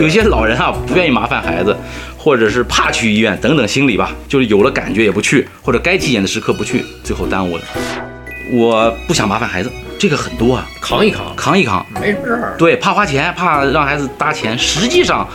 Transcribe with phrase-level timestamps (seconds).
[0.00, 1.76] 有些老人啊不愿意麻烦孩子，
[2.16, 7.62] 或者是怕去医院等等心理吧，就是有了感觉也不去，或者该体检的时刻不去，最后耽误了。
[8.52, 12.54] 我不想麻烦孩子，这个很多啊，扛一扛，扛一扛，没什么事儿。
[12.56, 15.28] 对，怕花钱，怕让孩子搭钱，实际上。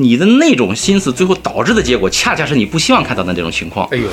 [0.00, 3.84] 你的那种心思，最后导致的结果，恰恰是你不希望看到的那种情况。
[3.90, 4.08] 哎呦，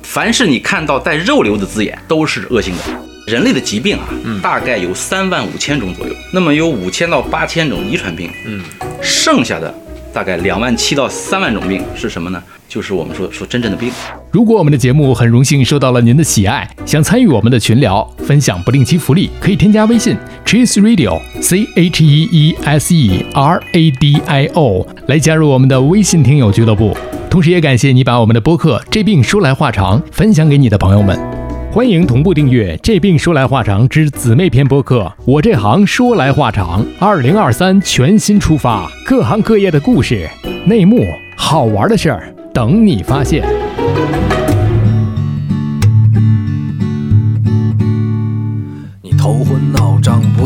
[0.00, 2.82] 凡是你看到带肉瘤的字眼，都是恶性的。
[3.26, 4.08] 人类的疾病啊，
[4.42, 8.60] 大概有三万五千种左右，那么有五千到八千种遗传病，嗯，
[9.02, 9.72] 剩下的。
[10.12, 12.40] 大概两万七到三万种病是什么呢？
[12.68, 13.90] 就是我们说说真正的病。
[14.30, 26.96] 如果我们的节目很荣幸受到了您的喜爱，想参与我们的群聊，分享不定期福利，可以添加微信 Cheese Radio C H E E S E R A D I O 来加入我们的微信听友俱乐部。
[27.28, 31.43] 同时也感谢你把我们的播客《这病说来话长》分享给你的朋友们。
[31.74, 35.12] 欢迎同步订阅《这病说来话长》之姊妹篇播客。
[35.24, 40.30] 我这行说来话长，二零二三全新出发，各行各业的故事、
[40.64, 41.04] 内幕、
[41.36, 43.44] 好玩的事儿等你发现。
[49.02, 49.83] 你头昏脑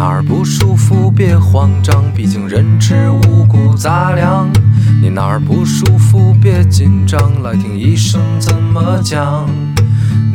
[0.00, 4.50] 哪儿不舒服别慌张，毕竟人吃五谷杂粮。
[4.98, 9.46] 你哪儿不舒服别紧张，来听医生怎么讲。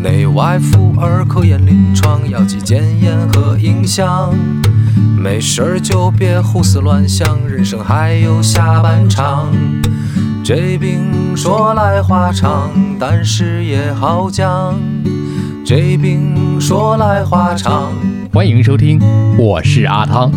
[0.03, 4.31] 内外妇儿科研临床，药剂检验和影像。
[5.17, 9.51] 没事儿就别胡思乱想，人生还有下半场。
[10.43, 14.79] 这病说来话长，但是也好讲。
[15.65, 17.91] 这病说来话长。
[18.35, 18.99] 欢迎收听，
[19.37, 20.29] 我是阿汤。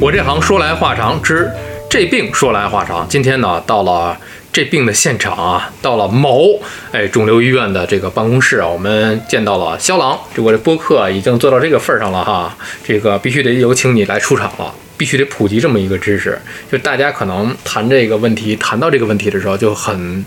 [0.00, 1.50] 我这行说来话长，之
[1.90, 3.04] 这病说来话长。
[3.08, 4.16] 今天呢，到了
[4.52, 6.60] 这病的现场啊，到了某
[6.92, 10.16] 哎肿瘤医院的这个办公室啊，我们见到了肖郎。
[10.32, 14.72] 这我这播客已经做到这个份儿上了哈，这个必须得有请你来出场了。
[14.96, 16.38] 必须得普及这么一个知识，
[16.70, 20.24] 就大家可能谈这个问题，谈到这个问题的时候就很。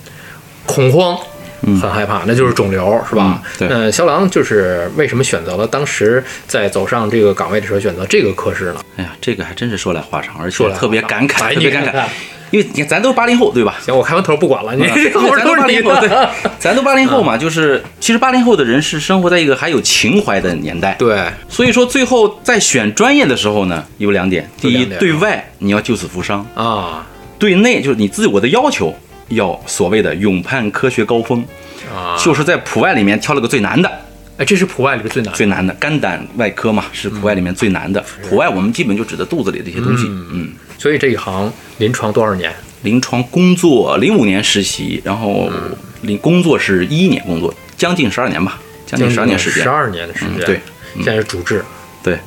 [0.67, 1.17] 恐慌，
[1.81, 3.41] 很害怕，那就是肿瘤，是吧？
[3.57, 3.67] 对。
[3.69, 8.81] 嗯，肖郎就是为什么选择了当时在走上这个岗位的时候选择这个科室呢？
[8.97, 12.03] 哎呀，这个还真是说来话长，而且特别感慨，特别感慨。
[12.49, 13.75] 因为你看，咱都是八零后，对吧？
[13.83, 14.73] 行，我开完头不管了。
[14.73, 15.19] 你 都
[15.53, 16.09] 八零后，对，
[16.59, 20.95] 咱都八零后嘛，就是其实八零后的人是生活在一个还有情怀的年代。
[20.97, 21.21] 对。
[21.49, 27.03] 所以说，最后在选专业的时候呢，有两点：第一，对外你要救死扶伤啊；
[27.37, 28.95] 对内就是你自我的要求。
[29.29, 31.43] 要所谓的勇攀科学高峰，
[31.93, 33.91] 啊，就是在普外里面挑了个最难的，
[34.37, 38.03] 哎，这是普外里面最难最难的肝胆外科嘛，是普外里面最难的。
[38.29, 40.49] 普外我们基本就指的肚子里的一些东西，嗯。
[40.77, 42.53] 所以这一行临床多少年？
[42.83, 45.49] 临床工作零五年实习，然后
[46.01, 49.63] 临工作是一一年工作，将近十二年吧，将近十二年时间。
[49.63, 50.59] 十二年的时间，对。
[50.95, 51.63] 现在是主治，
[52.01, 52.17] 对，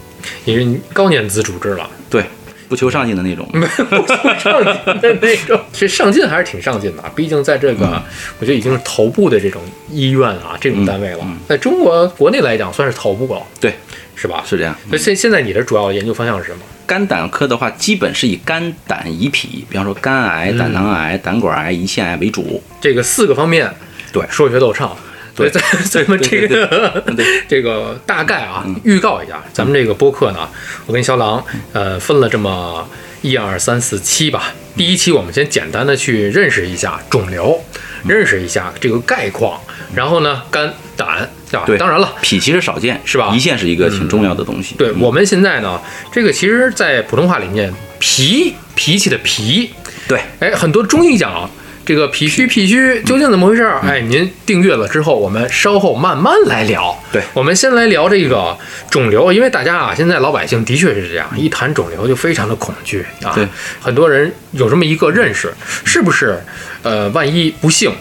[0.45, 2.25] 你是高年资主治了，对。
[2.71, 3.45] 不求上进的那种，
[3.91, 7.03] 不求上进的那种，其实上进还是挺上进的。
[7.17, 8.01] 毕竟在这个，
[8.39, 9.61] 我觉得已经是头部的这种
[9.91, 13.75] 医院啊，这种单位了，在中国国内来讲算是头部了，对，
[14.15, 14.45] 是吧？
[14.47, 14.73] 是这样。
[14.89, 16.61] 那现现在你的主要研究方向是什么？
[16.87, 23.69] 肝胆科的话，基本是以肝胆胰脾，比方说肝癌、胆囊癌、胆管癌、胰腺癌为主，这个四个方面，
[24.13, 24.97] 对，说学逗唱。
[25.41, 27.05] 对，咱咱们这个
[27.49, 30.49] 这个大概啊，预告一下，咱们这个播客呢，
[30.87, 31.43] 我跟肖郎
[31.73, 32.87] 呃分了这么
[33.23, 34.53] 一二三四期吧。
[34.77, 37.59] 第一期我们先简单的去认识一下肿瘤，
[38.07, 39.61] 认识一下这个概况，
[39.95, 41.65] 然后呢，肝胆对吧？
[41.67, 43.31] 对，当然了，脾其实少见是吧？
[43.33, 44.75] 胰腺是一个挺重要的东西。
[44.77, 45.81] 对，我们现在呢，
[46.13, 49.71] 这个其实在普通话里面，脾脾气的脾，
[50.07, 51.51] 对，哎，很多中医讲。
[51.91, 53.65] 这个脾虚，脾虚究竟怎么回事？
[53.83, 56.97] 哎，您订阅了之后，我们稍后慢慢来聊。
[57.11, 58.57] 对，我们先来聊这个
[58.89, 63.33] 肿瘤，因为大家啊，现在老百姓的确是这样，一谈肿瘤就非常的恐惧啊。
[63.35, 63.45] 对，
[63.81, 65.53] 很多人有这么一个认识，
[65.85, 66.41] 是不是？
[66.85, 67.93] 呃，万一不幸，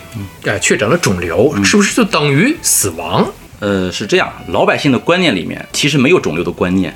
[0.46, 3.28] 哎，确诊了肿瘤，是不是就等于死亡？
[3.60, 6.96] 呃，是这样，老百姓的观念里面其实没有肿瘤的观念，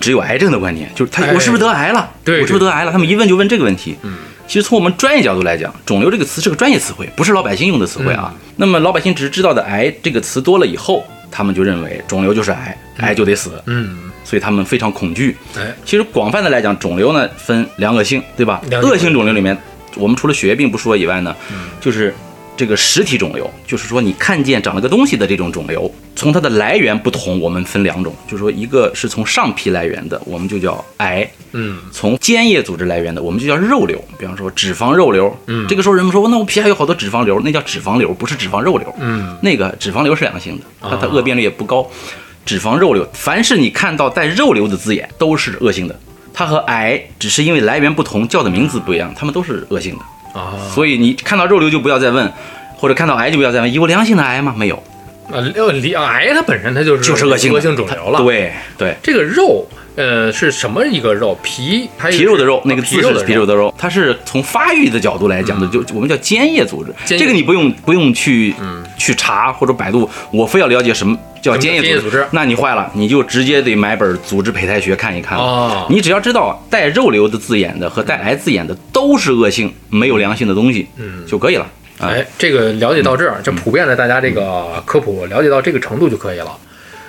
[0.00, 2.10] 只有癌症的观念，就是他我是不是得癌了？
[2.24, 2.90] 对，我是不是得癌了？
[2.90, 3.96] 他们一问就问这个问题。
[4.02, 4.14] 嗯。
[4.52, 8.34] 其实从我们专业角度来讲，肿瘤这个词是个专业词汇，不是老百姓用的词汇啊。
[8.56, 15.34] 那么老百姓只是知道的癌这个词多了以后，他们就认为肿瘤就是癌，癌就得死，嗯，所以他们非常恐惧。
[15.56, 18.60] 哎，其实广泛的来讲，肿瘤呢分良恶性，对吧？
[18.82, 19.56] 恶性肿瘤里面，
[19.96, 21.34] 我们除了血液病不说以外呢，
[21.80, 22.14] 就是
[22.56, 33.98] 这个实体肿瘤，就是说你看见长了个东西的这种肿瘤，从它的来源不同，我们分两种，就是说一个是从上皮来源的，我们就叫癌；嗯，从间叶组织来源的，我们就叫肉瘤。
[34.18, 38.94] 比方说脂肪肉瘤，嗯这个时候人们说，那我皮下有好多脂肪瘤，那叫脂肪瘤，不是脂肪肉瘤。
[39.00, 41.90] 嗯，那个脂肪瘤是良性的，它它啊恶变率也不高。
[42.44, 45.98] 脂肪肉瘤，凡是你看到带肉瘤的字眼，都是恶性的。
[46.34, 50.04] 它和癌只是因为来源不同，叫的名字不一样，它们都是恶性的。
[50.32, 52.32] 啊，所以你看到肉瘤就不要再问，
[52.76, 54.54] 或者看到癌就不要再问，有良性的癌吗？
[54.56, 54.76] 没有，
[55.30, 55.40] 啊，
[55.82, 58.20] 良癌它本身它就是就是恶性恶性肿瘤了。
[58.22, 61.36] 对对，这个肉，呃，是什么一个肉？
[61.42, 66.92] 皮皮肉的肉，啊那个字是皮肉的皮肉的肉，它是从发育的角度来讲的，就我们叫间叶组织。
[67.04, 68.54] 这个你不用不用去
[68.96, 75.38] 去查或者百度，我非要了解什么叫间叶组织那你坏了，你就直接得买本组织胚胎学看一看
[75.90, 81.66] 你只要知道带肉瘤的字眼的和带癌字眼的都是恶性，没有良性的东西，嗯就可以了。
[81.98, 86.56] 啊，哎，这个了解到这儿，嗯就普遍的大家这个科普了解到这个程度就可以了。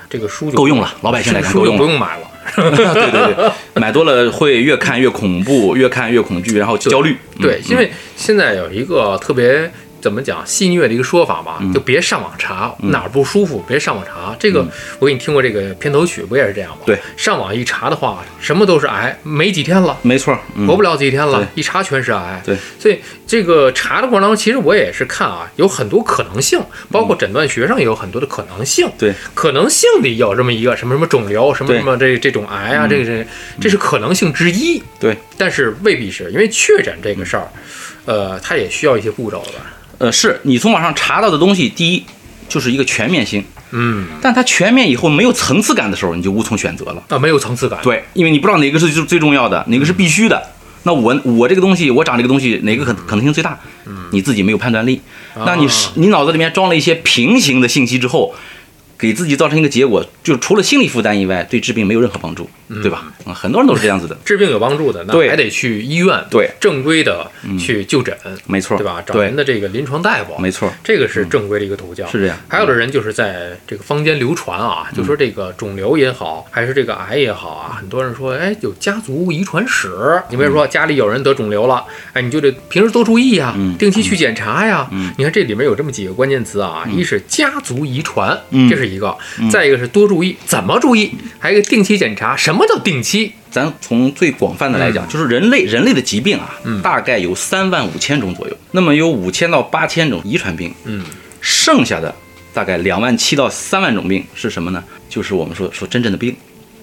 [0.10, 2.28] 这个书就够用了老百姓来讲书就够用了不用买了。
[2.56, 7.18] 对对对，买多了会越看越恐怖，越看越恐惧，然后焦虑。
[7.42, 9.72] 对，嗯因为现在有一个特别
[10.04, 14.36] 怎么讲戏谑的一个说法吧，嗯就别上网查哪儿不舒服，别上网查。
[14.38, 14.68] 这个
[15.00, 16.80] 我给你听过这个片头曲，不也是这样吗？
[16.86, 19.98] 对，上网一查的话，什么都是癌，没几天了。
[20.02, 22.42] 没错，嗯活不了几天了，一查全是癌。
[22.46, 26.60] 对，所以这个查的过程当中，其实我也是看啊，有很多可能性，
[26.92, 28.92] 包括诊断学上也有很多的可能性。
[28.98, 33.26] 对，可能性里有这么一个什么什么肿瘤，什么什么这这种癌啊，这个这
[33.62, 34.84] 这是可能性之一。
[35.00, 37.48] 对，但是未必是因为确诊这个事儿，
[38.04, 39.54] 呃，它也需要一些步骤的。
[39.98, 42.04] 呃，是你从网上查到的东西，第一
[42.50, 47.04] 就是一个全面性，嗯，但它全面以后没有层次感的时候，你就无从选择了。
[47.10, 47.80] 啊，没有层次感。
[47.82, 50.42] 对，因为你不知道哪个是最最重要的，哪个是必须的。
[50.84, 53.58] 那我我这个东西，我长这个东西，哪个可可能性最大？
[54.12, 55.00] 你自己没有判断力。
[55.46, 58.36] 那你是你脑子里面装了一些平行的信息之后，
[58.98, 62.50] 给自己造成一个结果，就除了心理负担以外，对治病没有任何帮助，
[62.82, 63.12] 对吧？
[63.26, 64.18] 啊，很多人都是这样子的。
[64.26, 67.30] 治病有帮助的，那还得去医院，对，正规的
[67.60, 68.16] 去就诊，
[68.46, 69.04] 没错，对吧？
[69.06, 72.08] 找对人，的这个临床大夫，没错，这个是正规的一个途径。
[72.08, 72.38] 是这样。
[72.48, 79.90] 还有的人就是在这个坊间流传啊，就说这个肿瘤也好，还是这个癌也好啊，很多人说，哎，有家族遗传史。
[80.30, 81.84] 你比如说家里有人得肿瘤了，
[82.14, 84.88] 哎，你就得平时多注意呀，嗯定期去检查呀。
[84.92, 89.16] 嗯你看这里面有这么几个关键词啊，一是家族遗传，嗯这是一个；
[89.52, 91.12] 再一个是多注意，怎么注意？
[91.40, 92.36] 还有一个定期检查。
[92.36, 93.32] 什么叫定期？
[93.52, 101.04] 咱从最广泛的来讲，就是人类人类的疾病啊，大概有三万五千种左右，那么有五千到八千种遗传病，嗯，
[101.40, 102.14] 剩下的
[102.54, 104.84] 大概两万七到三万种病是什么呢？
[105.08, 106.36] 就是我们说说真正的病。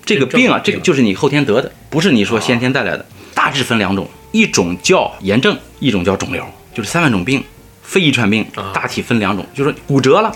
[0.05, 3.05] 这个病啊，这个就是你后天得的，不是你说先天带来的。
[3.35, 6.45] 大致分两种，一种叫炎症，一种叫肿瘤，
[6.75, 7.43] 就是三万种病。
[7.83, 10.33] 非遗传病啊大体分两种，就是骨折了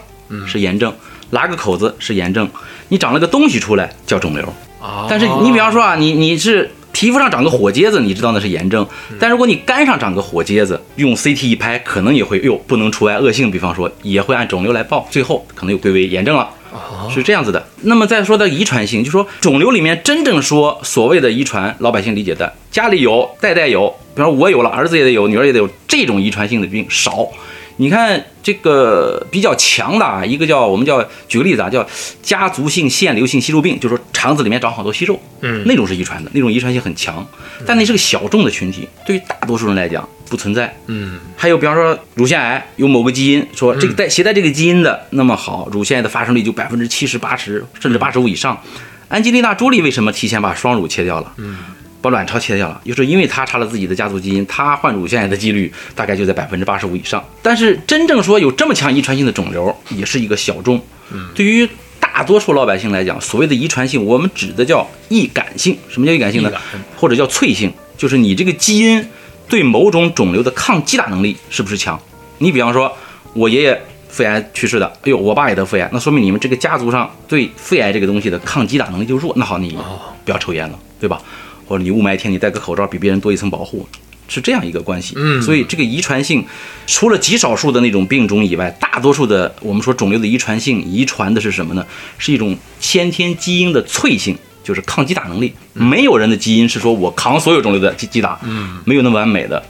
[0.47, 0.93] 是炎症，
[1.31, 2.49] 拉个口子是炎症，
[2.89, 4.53] 你长了个东西出来叫肿瘤。
[4.85, 8.87] 啊，但是你比方说啊，你你是皮肤上长个火疖子，你知道那是炎症，
[9.19, 16.51] 但如果你肝上长个火疖子，用 CT 一拍，可能也会哟不能除外恶性，比方说也会按肿瘤来报，最后可能又归为炎症了。
[16.73, 17.65] 啊是这样子的。
[17.83, 27.29] 那么再说到遗传性，就说肿瘤里面真正说所谓的遗传，老百姓理解的家里有，代代有，比方说我有了，儿子也得有，女儿也得有，这种遗传性的病少。
[27.77, 31.87] 你看这个比较强的啊，一个叫我们叫举个例子啊，叫
[32.23, 37.27] 家族性腺瘤性息肉病，就是说肠子里面长好多息肉，嗯那种是遗传的，那种遗传性很强，
[37.67, 40.75] 但那是个小众的群体，对于大多数人来讲不存在。
[40.87, 48.61] 嗯还有比方说乳腺癌有某个基因，说这个带携带这个基因的，那么好，乳腺癌的发生率就百分之七十、八十，甚至八十五以上。
[49.09, 51.33] 安吉丽娜·朱莉为什么提前把双乳切掉了？
[51.37, 51.59] 嗯，
[52.05, 57.25] 把卵巢切掉了，就是因为他查了自己的家族基因，他患乳腺癌的几率大概就在百分之八十五以上。
[57.41, 60.79] 但是真正说有这么强遗传性的肿瘤，也是一个小众。
[61.11, 61.67] 嗯，对于
[61.99, 65.79] 大多数老百姓来讲，所谓的遗传性，我们指的叫易感性。
[65.89, 66.53] 什么叫易感性呢？
[66.95, 69.09] 或者叫脆性，就是你这个基因
[69.49, 71.99] 对某种肿瘤的抗击打能力是不是强？
[72.37, 72.95] 你比方说，
[73.33, 79.33] 我爷爷肺癌去世的，哎呦，我爸也得肺癌，那说明你们这个家族上对肺癌这个东西的抗击打能力就弱。
[79.37, 81.19] 那好，你哦不要抽烟了，对吧？
[81.67, 83.89] 或者你雾霾天你戴个口罩比别人多一层保护，
[84.29, 85.15] 是这样一个关系。
[85.17, 86.45] 嗯所以这个遗传性，
[86.87, 91.87] 除了极少数的那种病种以外，大多数的我们说肿瘤的遗传性遗传的是什么呢？
[92.19, 94.37] 是一种先天基因的脆性。
[94.65, 99.63] 就是抗击打能力，没有人的基因是说我扛所有肿瘤的击击打，嗯，没有那么完美的。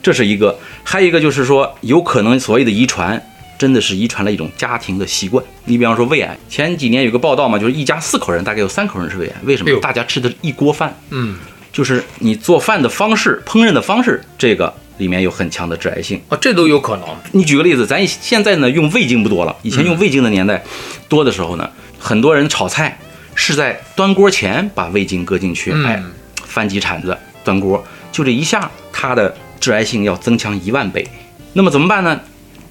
[0.00, 0.56] 这是一个。
[0.84, 3.20] 还有一个就是说，有可能所谓的遗传，
[3.58, 5.42] 真的是遗传了一种家庭的习惯。
[5.64, 9.80] 你比方说胃癌，前几年有个报道嘛，就是一家四口人，大概有三口人是胃癌，为什么？
[9.80, 11.38] 大家吃的一锅饭，嗯，
[11.72, 16.20] 就是你做饭的方式、烹饪的方式，这个里面有很强的致癌性。
[16.28, 17.08] 啊，这都有可能。
[17.32, 20.62] 你举个例子，咱现在呢用味精不多了，以前用味精的年代
[21.08, 22.98] 多的时候呢，很多人炒菜
[23.34, 26.02] 是在端锅前把味精搁进去，嗯哎，
[26.44, 31.06] 翻几铲子端锅，就这一下，它的致癌性要增强一万倍。
[31.52, 32.20] 那么怎么办呢？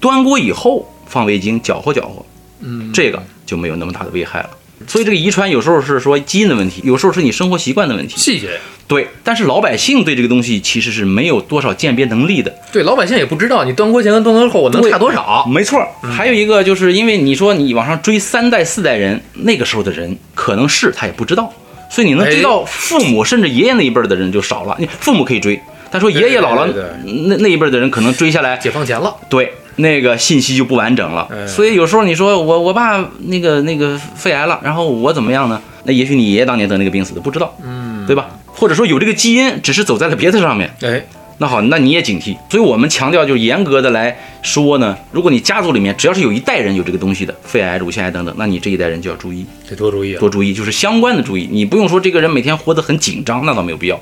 [0.06, 2.24] 端锅以后放味精搅和搅和，
[2.60, 4.50] 嗯，这个就没有那么大的危害了。
[4.86, 8.14] 所以这个遗传有时候是说基因的问题，有时候是你生活习惯的问题。
[8.16, 12.54] 细节，对，但是老百姓对这个东西其实是没有多少鉴别能力的。
[12.70, 15.44] 对老百姓也不知道你端锅前跟端锅后我能差多少。
[15.46, 21.52] 没错儿，还有一个就是因为你说你往上追三代四代人，那个时候的人可能是他也不知道，
[21.90, 24.76] 所以你能追到父母甚至爷爷那一辈儿的人就少了。
[24.78, 25.58] 你父母可以追，
[25.90, 31.26] 但说爷爷姥姥对对那那一辈儿的人可能追下来，解放前了，对那个信息就不完整了。
[31.30, 35.60] 哎所以有时候你说我我爸那个那个肺癌了，然后我怎么样呢？
[35.84, 38.28] 那也许你爷爷当年得那个病死的，不知道，嗯，对吧？
[38.46, 40.74] 或者说有这个基因，只是走在了别的上面。
[40.82, 41.06] 哎，
[41.38, 42.36] 那好，那你也警惕。
[42.50, 50.18] 所以我们强调，就是严格的来说呢，如果你家族里面只要是有一代人有这个东西的，肺癌、乳腺癌等等，那你这一代人就要注意，得多注意啊。
[50.18, 51.48] 多注意，就是相关的注意。
[51.52, 54.00] 你不用说这个人每天活得很紧张，那倒没有必要。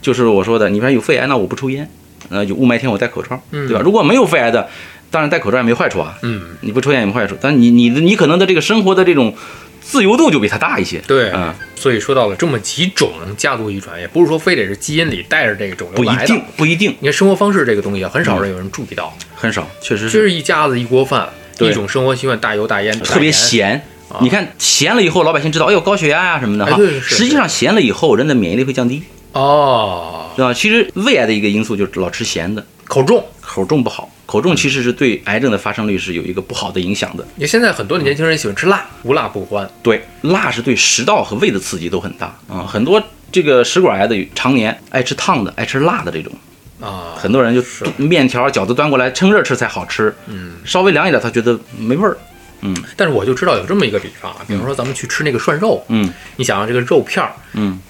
[0.00, 1.86] 就是我说的，你比方有肺癌，那我不抽烟，
[2.30, 3.82] 呃，有雾霾天我戴口罩，嗯对吧？
[3.84, 4.66] 如果没有肺癌的，
[5.10, 9.34] 当然戴口罩也没坏处啊，嗯，你不抽烟也没坏处，但你你的你可能的这个生活的这种
[9.80, 10.98] 自由度就比他大一些。
[11.06, 23.32] 对，嗯，所以说到了这么几种家族遗传，也不是说非得是基因里带着这个肿瘤来的不一定。，不一定，你看生活方式这个东西啊，很少人有人注意到，很少，确实就是是一家子一锅饭，对一种生活习惯，大油大烟，特别。
[23.32, 23.84] 咸。
[24.20, 26.76] 你看咸了以后，老百姓知道，哎呦高血压呀、什么的哈。
[27.00, 30.52] 实际上咸了以后，人的免疫力会降低，哦，对吧？
[30.52, 33.24] 其实胃癌的一个因素就是老吃咸的，口重。
[33.40, 37.26] 口重不好，口重其实是对癌症的发生率是有一个不好的影响的。
[37.34, 39.68] 你看现在很多的年轻人喜欢吃辣，无辣不欢。
[39.82, 42.26] 对，辣是对食道和胃的刺激都很大。
[42.46, 46.32] 啊、很多这个食管癌的常年爱吃烫的、爱吃辣的这种，
[46.78, 47.84] 啊，很多人就是。
[47.96, 52.16] 面条、饺子端过来趁热吃才好吃，嗯，稍微凉一点他觉得没味儿。
[52.60, 52.72] 嗯。
[52.96, 56.08] 但是我就知道有这么一个比方啊，比如说咱们去吃那个涮肉，嗯。
[56.36, 57.80] 你想想这个肉片儿，嗯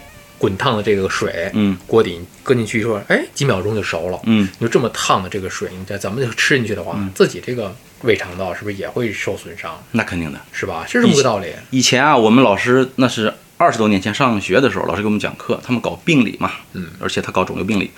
[0.40, 4.18] 滚烫的这个水，嗯锅底搁进去说，哎，几秒钟就熟了。
[4.24, 9.80] 嗯，你说这么烫的这个水，你再咱们就吃进去的话，自己这个胃肠道是不是也会受损伤？
[9.92, 10.40] 那肯定的。
[10.50, 10.86] 是吧？
[10.88, 11.48] 是这么个道理。
[11.68, 17.90] 以前啊，我们老师那是二十多年前上学的时候，老师给我们讲课，他们搞病理嘛，嗯，而且他搞肿瘤病理，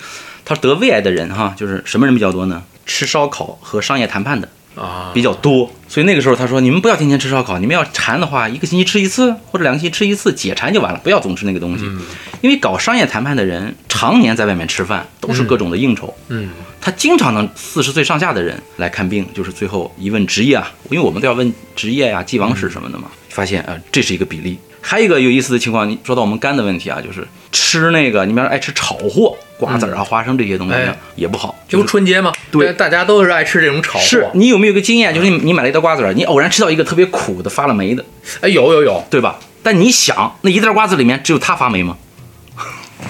[0.43, 2.61] 他得胃癌的人哈，就是什么人比较多呢？
[2.85, 12.01] 吃烧烤和商业谈判的啊，比较多，所以那个时候他说，你们不要天天吃烧烤，你们要馋的话，一个星期吃一次或者两个星期吃一次，解馋就完了，不要总吃那个东西，嗯。
[12.41, 16.49] 因为搞商业谈判的人常年在外面吃饭，都是各种的应酬，嗯，
[16.81, 24.57] 他经常能四十岁上下的人来看病，就是最后一问职业啊，因为我们都要问职业呀、既往史什么的嘛，发现啊、呃这是一个比例。
[24.85, 30.75] 还有一个有意思的情况，你说到我们肝的问题啊，就是吃那个，你比方说爱吃炒货，瓜子儿啊、花生这些东西
[31.15, 32.33] 也不好，这不春节吗？
[32.51, 34.05] 对大家都是爱吃这种炒货。
[34.05, 38.03] 是你有没有一个经验，就是你你买了一袋瓜子儿，你偶然吃到一个特别苦的发了霉的，
[38.41, 39.03] 哎，有有有。
[39.09, 39.39] 对吧？
[39.63, 41.97] 但你想，那一袋瓜子里面只有它发霉吗？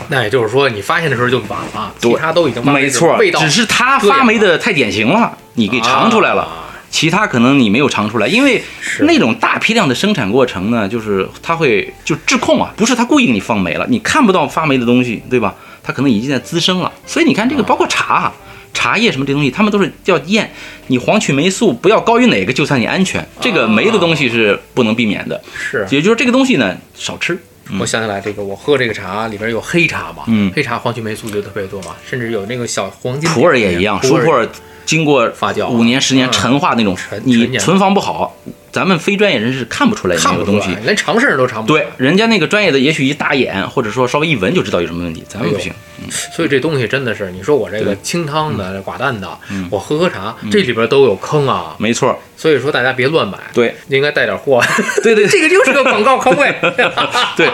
[0.10, 6.44] 那也就是说，你发现的时候就晚了，其他都已经发霉没错，味道只是它发霉的太典型了，你给尝出来了。
[6.44, 6.60] 啊
[6.94, 15.56] 其他可能你没有尝出来，因为是那种大批量的生产过程呢，就是它会就质控啊，不是它故意给你放霉了，你看不到发霉的东西，对吧？
[15.82, 16.94] 它可能已经在滋生了。
[17.08, 18.34] 所以你看这个，包括茶、啊、
[18.76, 20.50] 茶叶什么这东西，他们都是要验
[20.86, 23.28] 你黄曲霉素不要高于哪个，就算你安全。
[23.42, 25.88] 这个霉的东西是不能避免的，是。
[25.90, 27.36] 也就是这个东西呢少吃。
[27.80, 34.48] 我想起来，这个我喝这个茶里边有黑茶嘛，嗯黑茶黄曲霉素就特别多嘛，甚至有那个小黄金普洱也一样，普洱
[34.86, 38.36] 经过发酵啊五年十年嗯陈化那种陈，你存放不好，
[38.74, 40.84] 咱们非专业人士看不出来里看不出面有东西，。
[40.84, 45.72] 连常识人都尝不出来对，人家那个专业的，也许一打眼，或者说稍微一闻就知道有什么问题，咱们不行。
[46.10, 51.76] 所以这东西真的是，你说我这个清汤的、寡淡的，嗯我喝喝茶，这里边都有坑啊。
[51.78, 54.60] 没错，所以说大家别乱买，对应该带点货。
[55.04, 56.56] 对对 这个就是个广告坑位。
[57.38, 57.48] 对，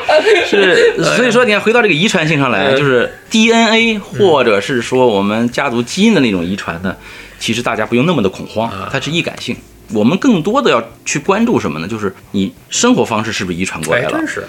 [0.48, 6.96] 是，所以说你看，回到这个遗传性上来，嗯就是 DNA 或者是说我们家族基因的那种遗传呢，
[7.40, 9.58] 其实大家不用那么的恐慌啊，它是易感性。
[9.94, 11.88] 我们更多的要去关注什么呢？
[11.88, 14.28] 就是你生活方式是不是遗传过哎，来了真？
[14.28, 14.48] 是，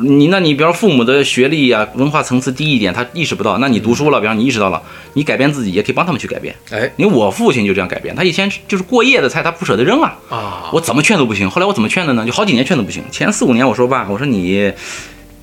[0.00, 3.58] 你那你比方父母的学历啊、文化层次低一点，他意识不到。
[3.58, 4.82] 那你读书了，比方你意识到了，
[5.14, 6.54] 你改变自己也可以帮他们去改变。
[6.70, 10.16] 哎你看我父亲就这样改变，他以前就是过夜的菜，他不舍得扔啊。
[10.28, 11.48] 啊，我怎么劝都不行。
[11.48, 12.26] 后来我怎么劝的呢？
[12.26, 13.02] 就好几年劝都不行。
[13.10, 14.72] 前四五年我说爸，我说你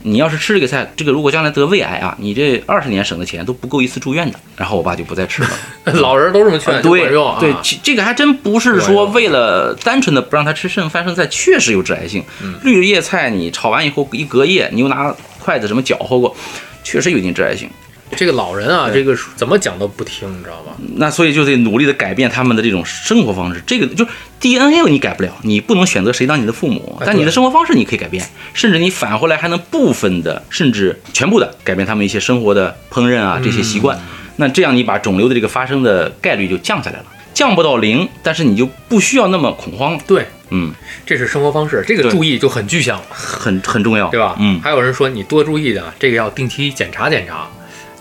[0.03, 4.39] 你要是吃这个菜，这个如果将来得胃癌啊，你这二十年省的钱都不够一次住院的。
[4.55, 5.49] 然后我爸就不再吃了。
[5.95, 7.37] 老人都这么劝，就对管用啊。
[7.39, 12.23] 对，其这个还真不是说为了单纯的不让他吃剩饭剩菜，确实有致癌性。
[12.41, 16.35] 嗯绿叶菜你炒完以后一隔夜，你又拿筷子什么搅和过，
[16.83, 17.69] 确实有一定致癌性。
[18.15, 20.73] 这个老人啊，这个怎么讲都不听，你知道吧？
[20.95, 23.61] 那所以就得努力的改变他们的这种生活方式。
[23.65, 33.99] 这个就是 DNA 你改不了，你不能选择谁当你的父母，哎但你的生活方式你可以改变，甚至你返回来还能部分的，甚至全部的改变他们一些生活的烹饪啊这些习嗯惯。
[34.35, 39.99] 那这样你把肿瘤的这个发生的概率就降下来了，降不到零，但是你就不需要那么恐慌了。
[40.07, 40.73] 对，嗯，
[41.05, 44.35] 这是生活方式，这个注意就很具象了，很很重要，对吧？
[44.39, 47.47] 嗯，还有人说你多注意点，这个要定期检查检查。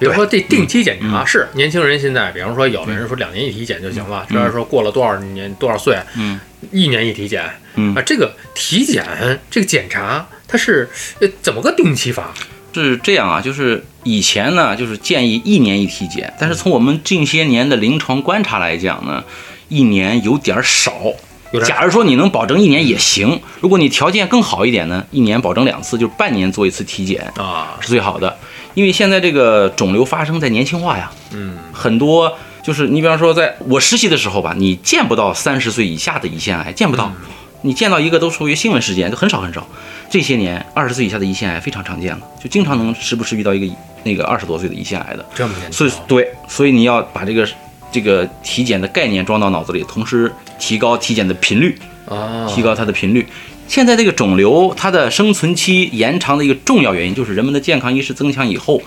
[0.02, 6.40] 比如说这定期检查是年轻人现在，比方说有的人说两年一体检就行了，主要是说过了多少年多少岁，嗯，
[6.70, 7.44] 一年一体检，
[7.76, 9.04] 嗯啊，这个体检
[9.48, 10.90] 这个检查它是
[11.20, 12.34] 呃怎么个定期法？
[12.74, 19.22] 是这样啊，就是以前呢，就是建议一年一体检，但是从我们近些年的临床观察来讲呢，
[19.68, 20.92] 一年有点儿少。
[21.66, 28.34] 假如说你能保证一年也行，如果你条件更好一点呢，一年保证两次，就是半年做一次体检啊，是最好的。
[28.74, 37.12] 因为现在这个肿瘤发生在年轻化呀，嗯，很多就是你比方说，在我实习的时候吧，你见不到三十岁以下的胰腺癌，见不到。
[37.64, 39.64] 你见到一个都属于新闻事件，就很少很少。
[40.10, 45.24] 这些年，二十岁以下的胰腺癌非常常见了，就经常能时不时遇到一个那个二十多岁的胰腺癌的。
[45.32, 47.48] 这么所以对，所以你要把这个
[47.92, 53.24] 这个体检的概念装到脑子里，同时提高体检的频率，啊，提高它的频率。
[53.72, 58.82] 现在这个肿瘤它的生存期延长的一个重要原因，就是人们的健康意识增强以后，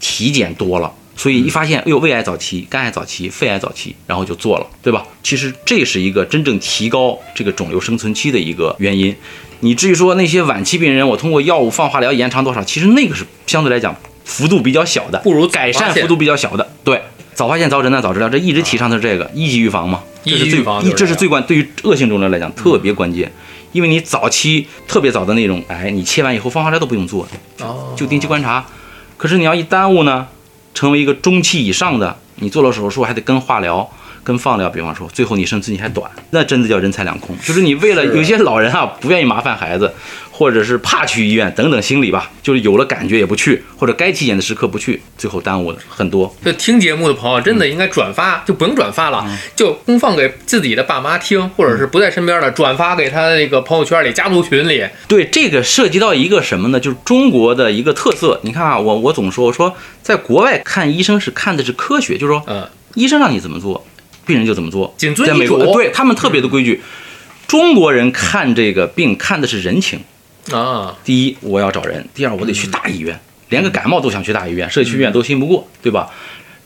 [0.00, 0.90] 体检多了。
[1.14, 5.04] 所以一发现，哎呦，胃癌早期、肝癌早期、肺癌早期，然后就做了，对吧？
[5.22, 9.14] 其实这是一个真正提高这个肿瘤生存期的一个原因。
[9.60, 13.94] 你至于说那些晚期病人，我通过药物放化疗延长多少，其实那个是相对来讲
[14.24, 16.66] 幅度比较小的，不如改善幅度比较小的。
[16.82, 17.02] 对，
[17.34, 23.30] 早发现、早诊断、早治疗，这一直提倡的是这个一级预防嘛，这一级是最预防这是最关，对于恶性肿瘤来讲特别关键。
[23.72, 27.26] 因为你早期特别早的那种癌，你切完以后放化疗都不用做，
[27.60, 28.64] 哦，就定期观察。
[29.16, 30.26] 可是你要一耽误呢，
[30.74, 33.88] 成为一个中期以上的，你做了手术还得跟化疗、
[34.24, 37.36] 跟放疗，比方说最后你生存期还短，那真的叫人财两空。
[37.38, 39.92] 就是你为了有些老人啊不愿意麻烦孩子，
[40.40, 46.34] 或者是怕去医院等等心理吧，就是有了感觉也不去，或者该体检的时刻不去，最后耽误了很多。
[46.42, 49.22] 就听节目的朋友真的应该转发，就不用转发了，
[49.54, 54.82] 就公放给自己的爸妈听，或者是不在身边的，转发给他那个朋友圈里、家族群里。
[55.06, 56.80] 对，这个涉及到一个什么呢？
[56.80, 58.40] 就是中国的一个特色。
[58.42, 63.86] 你看啊，我我总说，我说在国外看医生是看的是科学，就是说嗯，医生让你怎么做，
[64.24, 64.94] 病人就怎么做。
[64.96, 66.80] 谨遵医在美国，嘱对他们特别的规矩。
[67.46, 70.00] 中国人看这个病看的是人情。
[70.52, 76.08] 啊，第一，我要找人；第二，我得去大医院，连个感冒都想去大医院，社区医院都信不过，对吧？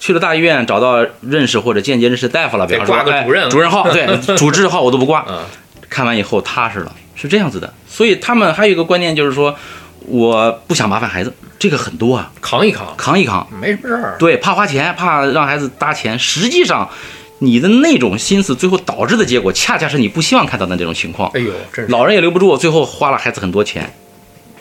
[0.00, 5.24] 去了大医院，找到认识或者间接认识大夫了，比得方说主任主任号， 对，主治号我都不挂。
[5.28, 5.44] 嗯，
[5.88, 7.72] 看完以后踏实了，是这样子的。
[7.88, 9.56] 所以他们还有一个观念就是说，
[10.00, 14.16] 我不想麻烦孩子，这个很多啊，扛一扛，扛一扛，没什么事儿。
[14.18, 16.18] 对，怕花钱，怕让孩子搭钱。
[16.18, 16.90] 实际上，
[17.44, 21.30] 你的那种心思，最后导致的结果，恰恰是你不希望看到的这种情况。
[21.34, 23.92] 哎呦，真是老人也留不住，最后花了孩子很多钱。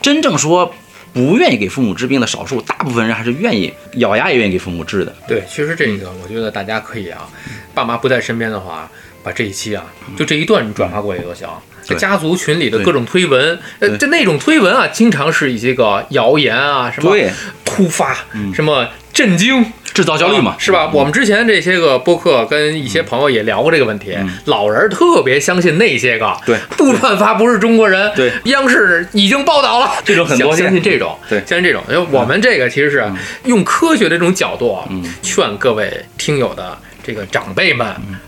[0.02, 0.74] 真正说
[1.12, 5.14] 不愿意给父母治病的少数，大部分人还是愿意咬牙也愿意给父母治的。
[5.26, 7.28] 对，其实这个我觉得大家可以啊，
[7.72, 8.90] 爸妈不在身边的话，
[9.22, 9.84] 把这一期啊，
[10.16, 11.48] 就这一段你转发过去就行。
[11.86, 17.30] 对家族群里的各种推文，呃，对就那种推文啊，经常是一些个谣言啊，什么对，
[17.62, 18.16] 突发，
[18.54, 20.90] 什么震惊，制造焦虑嘛啊，是吧？
[20.92, 24.14] 我们之前这些个播客跟一些朋友也聊过这个问题，
[24.46, 26.58] 老人特别相信那些个，对。
[26.76, 31.38] 不转发不是中国人，对，央视已经报道了，这种很多相相信这种，对。
[31.46, 33.10] 相信这种，因为我们这个其实是
[33.44, 34.84] 用科学的这种角度啊，
[35.22, 37.86] 劝各位听友的这个长辈们，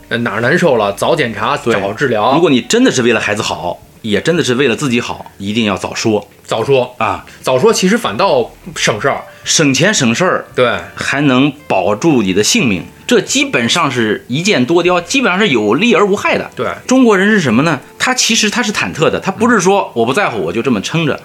[0.09, 6.27] 呃哪儿难受了早检查早治疗，如果你真的是为了孩子好，也真的是为了自己好，一定要早说。
[6.45, 6.95] 早说。
[6.99, 16.51] 啊，早说，其实反倒省事儿，省钱省事儿，对，还能保住你的性命，这基本上是一箭多雕，基本上是有利而无害的。
[16.55, 16.69] 对。
[16.87, 17.81] 中国人是什么呢？
[17.99, 21.21] 他其实他是忐忑的，他不是说我不在乎我就这么撑着，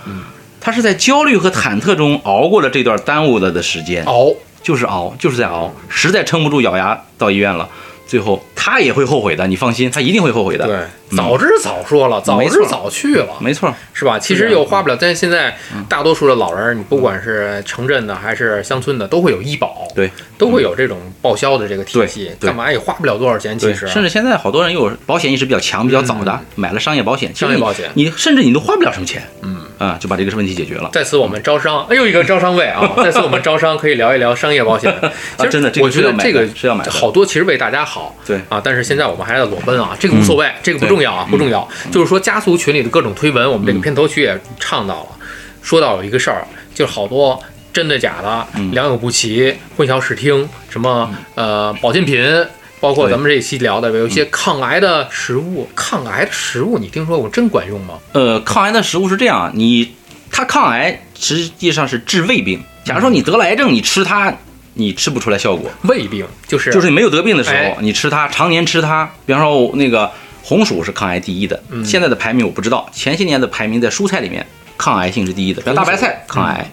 [0.59, 7.69] 他是在焦虑和忐忑中熬过了这段耽误了的时间，熬，就是熬，就是在熬，实在撑不住，咬牙到医院了，
[8.12, 10.67] 最后他也会后悔的，你放心，他一定会后悔的。
[10.67, 10.78] 对，
[11.15, 14.19] 早知早说了，早知早去了，没错，是吧？
[14.19, 15.56] 其实又花不了，但是现在
[15.88, 23.58] 大多数的老人，你不管是城镇的还是乡村的，都会有医保，对，都会有这种报销的这个体系，干嘛也花不了多少钱。
[23.58, 27.89] 其实，甚至现在好多人又有保险意识比较强、比较早的，买了商业保险，商业保险。
[27.93, 30.89] 你甚至你都花不了什么钱，嗯，啊，就把这个问题解决了。
[30.93, 32.87] 在此我们招商，哎又一个招商位啊！
[33.03, 34.93] 在此我们招商可以聊一聊商业保险。
[35.37, 38.15] 其实真的我觉得这个是要买好多其实为大家好。
[38.23, 41.67] 对啊，但是现在我们还在裸奔啊，这个无所谓，这个不重要啊，不重要。
[41.91, 45.07] 就是说家族群里的各种推文，我们这个片头曲也唱到了，
[45.63, 47.41] 说到有一个事儿，就是好多。
[47.73, 52.21] 真的假的，良莠不齐，混淆视听，什么呃保健品，
[52.81, 57.99] 包括咱们这一期聊的有一些抗癌的食物，抗癌的食物，你听说过真管用吗？
[58.11, 59.93] 呃，抗癌的食物是这样，啊你
[60.31, 62.59] 它抗癌实际上是治胃病。
[62.83, 64.33] 假如说你得了癌症，你吃它，
[64.73, 65.69] 你吃不出来效果。
[65.83, 69.07] 胃病就是就是你没有得病的时哎候，你吃它，常年吃它。
[69.27, 70.09] 比方说那个
[70.41, 74.43] 红薯是抗癌第一的，嗯现在的排名我不知道，前些年的排名在蔬菜里面
[74.75, 76.67] 抗癌性是第一的，比方大白菜抗癌。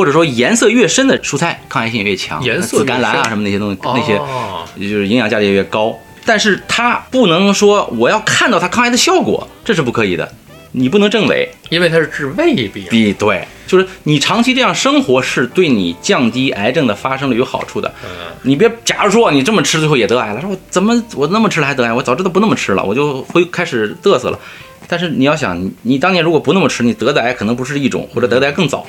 [0.00, 5.94] 或者说颜色越深的蔬菜抗癌性也越强，颜色紫甘蓝啊什么那些东西，那些哦就是营养价值也越高。
[6.24, 10.26] 但是它不能说我要看到它抗癌的效果，这是不可以的。
[10.72, 12.86] 你不能证伪，因为它是治胃病。
[12.88, 17.92] 比对，就是你长期这样生活是对你降低癌症的发生率有好处的。
[18.02, 21.92] 嗯，你别，假如说你这么吃，最后也得癌了，说我怎么我那么吃了还得癌？
[21.92, 24.38] 我早知道不那么吃了，我就会开始嘚瑟了。
[24.86, 28.84] 但是你要想，你你当年如果不那么吃，你得的癌可能不是一种，或者得的癌更早，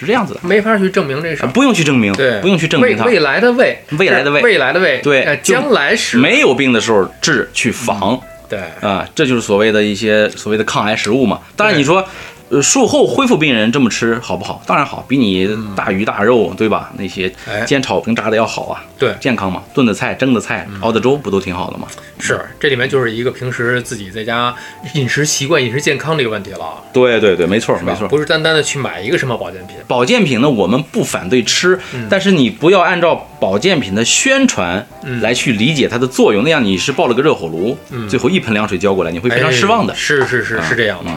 [0.00, 0.40] 是这样子的。
[0.42, 1.48] 没法去证明这事儿。
[1.50, 3.04] 不用去证明，对，不用去证明它。
[3.04, 11.38] 未未来的未，未来的未未来的未，对将来时没有病的时候治去防对，啊，这就是所谓的一些所谓的抗癌食物嘛。
[11.54, 12.04] 当然你说，
[12.50, 14.60] 呃，术后恢复病人这么吃好不好？
[14.66, 16.92] 当然好，比你大鱼大肉对吧？
[16.98, 21.86] 那些哎煎炒烹炸的要好啊，对健康嘛，炖的菜、蒸的菜、熬的粥不都挺好的吗？
[22.18, 24.54] 是这里面就是一个平时自己在家
[24.94, 28.08] 饮食习惯、饮食健康的一个问题了，对对对，没错没错。
[28.08, 29.76] 不是单单的去买一个什么保健品。
[29.86, 39.96] 保健品呢，我们不反对吃，嗯但是你不要按照保健品的宣传嗯来去理解它的作用，那样你是抱了个热火炉，最后一盆凉水浇过来，你会非常失望的哎。
[39.96, 41.10] 是是是是这样的。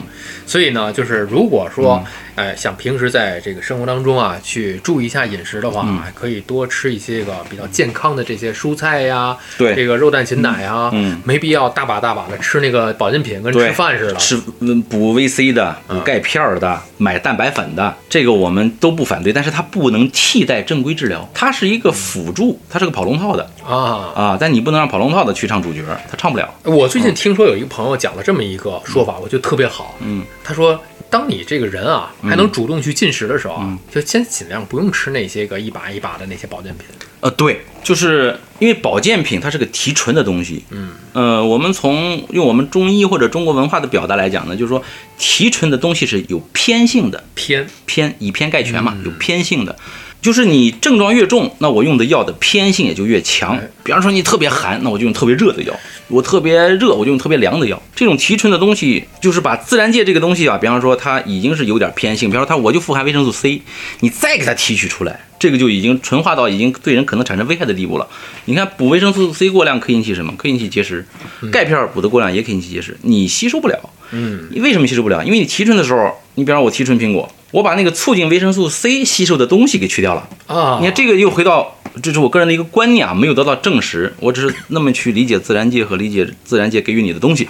[0.45, 2.03] 所以呢，就是如果说，
[2.35, 14.15] 哎，想平时在这个生活当中啊，去注意一下饮食的话，嗯可以多吃一些个比较健康的这些蔬菜呀，对这个肉蛋禽奶啊，嗯没必要大把大把的吃那个保健品，跟吃饭似的。
[14.15, 26.53] 吃嗯补 VC 的、补钙片儿的、买蛋白粉的，这个我们都不反对，但是它不能替代正规治疗，它是一个辅助，它是个跑龙套的啊，啊，但你不能让跑龙套的去唱主角，他唱不了。
[26.63, 29.95] 我最近听说有一个朋友讲了这么一个说法，我觉得特别好。
[29.99, 30.79] 嗯，他说，
[31.13, 36.87] 当你这个人啊还能主动去进食的时候嗯啊，就先尽量不用吃那些个一把一把的那些保健品。
[37.19, 40.63] 呃，对，就是因为保健品它是个提纯的东西。
[40.71, 44.83] 嗯，呃，我们从用我们中医或者中国文化的表达来讲呢，就是说
[45.19, 49.77] 提纯的东西是有偏性的，偏偏以偏概全嘛，嗯有偏性的。
[50.23, 53.69] 就是你症状越重，那我用的药的偏性也就越强哎。
[53.83, 55.73] 比方说你特别寒，那我就用特别热的药；
[56.07, 57.79] 我特别热，我就用特别凉的药。
[57.93, 63.61] 这种提纯的东西，就是把自然界这个东西啊，比方说它已经是有点偏性，比方说它我就富含维生素 C，
[63.99, 68.07] 你再给它提取出来，这个就已经纯化到已经对人可能产生危害的地步了。
[68.45, 70.33] 你看补维生素 C 过量可以引起什么？
[70.37, 71.05] 可以引起结石。
[71.51, 73.77] 钙片补的过量也可以引起结石，你吸收不了。
[74.11, 75.21] 嗯，你为什么吸收不了？
[75.25, 80.27] 因为你提纯的时候，你比方说我提纯苹果，我把那个促进维生素 C 吸收的东西给去掉了。
[80.47, 87.47] 啊，你看这个又回到，这是我个人的一个观念啊，没有得到证实，我只是那么去理解自然界和理解自然界给予你的东西。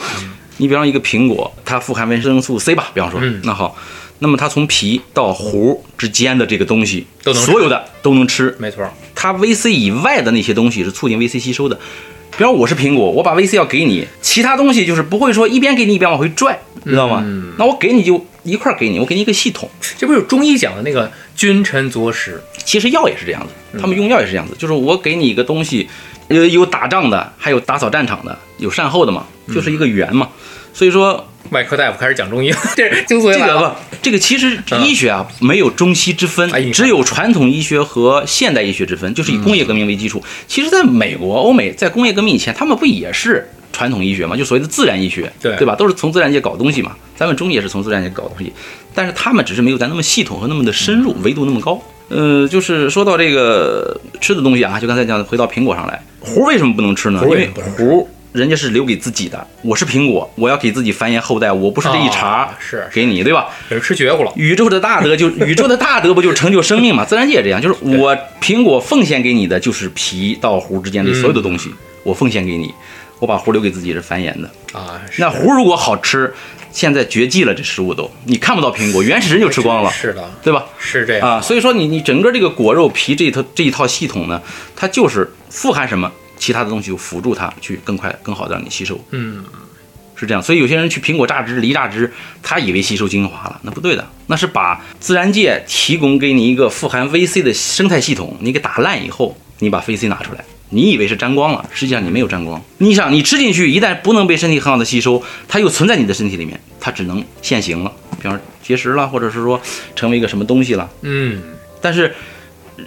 [0.57, 3.77] 你比方一个苹果，它富含维生素 C 吧，比方说，嗯那好，
[4.19, 8.53] 那么它从皮到核之间的这个东西，都能所有的都能吃。
[8.59, 8.85] 没错，
[9.15, 11.79] 它 VC 以外的那些东西是促进 VC 吸收的。
[12.37, 17.21] 比方我是苹果，我把 VC 要给你，其他东西就是不会说一边给你一边往回拽，知道吗？
[17.25, 19.69] 嗯那我给你就一块给你，我给你一个系统。
[19.97, 22.41] 这不是中医讲的那个君臣佐使？
[22.65, 25.87] 其实药也是这样子，他们用药也是这样子，就是我给你一个东西，
[26.29, 30.29] 呃，有打仗的，还有打扫战场的，有善后的嘛，就是一个圆嘛。
[30.73, 33.77] 所以说外科大夫开始讲中医了， 这是精髓这个来了。
[33.89, 40.23] 不，这个其实医学啊没有中西之分哎，只有传统医学和现代医学之分，就是以工业革命为基础。
[40.47, 44.35] 其实，在美国、欧美，在工业革命以前，他们不也是传统医学嘛？
[44.35, 45.75] 就所谓的自然医学，对对吧？
[45.75, 46.93] 都是从自然界搞东西嘛。
[47.15, 48.51] 咱们中医也是从自然界搞东西，
[48.95, 51.81] 但是他们只是没有咱那么系统和那么的深入，维度那么高。
[52.09, 57.21] 呃，就是说到这个吃的东西啊，就刚才讲的，回到苹果上来，核为什么不能吃呢？
[57.23, 63.47] 因为核人家是留给自己的，我是苹果，我要给自己繁衍后代，我不是这一茬啊是给你，对吧？
[63.69, 64.31] 这是吃绝户了。
[64.35, 67.05] 宇宙的大德就 宇宙的大德不就成就生命嘛？
[67.05, 71.71] 自然界也这样，就是我苹果奉献给你的就是皮到核之间的所有的东西，
[72.03, 72.73] 我奉献给你，
[73.19, 74.49] 我把核留给自己是繁衍的。
[74.73, 76.33] 啊，是那核如果好吃，
[76.71, 80.65] 现在绝迹了，这食物都你看不到苹果，原始人就吃光了，是的，对吧？
[80.79, 81.29] 是这样。
[81.29, 84.41] 啊，所以说你你整个这个果肉皮这一套这一套系统呢，
[84.75, 86.11] 它就是富含什么，
[86.43, 88.99] 其他的东西就辅助它去更快更好的让你吸收。
[89.11, 89.45] 嗯，
[90.17, 90.43] 是这样。
[90.43, 102.61] 所以有些人去苹果榨汁、梨榨汁，他以为吸收精华了，那不对的，那是把自然界提供给你一个富含 VC 的生态系统，你给打烂以后，你把 VC 拿出来，你以为是沾光了，实际上你没有沾光。
[102.79, 109.61] 你想，你吃进去，一旦不能被身体很好的吸收，它又存在你的身体里面，它只能现形了，比方说结石了，或者是说
[109.95, 110.89] 成为一个什么东西了。
[111.03, 111.41] 嗯，
[111.81, 112.13] 但是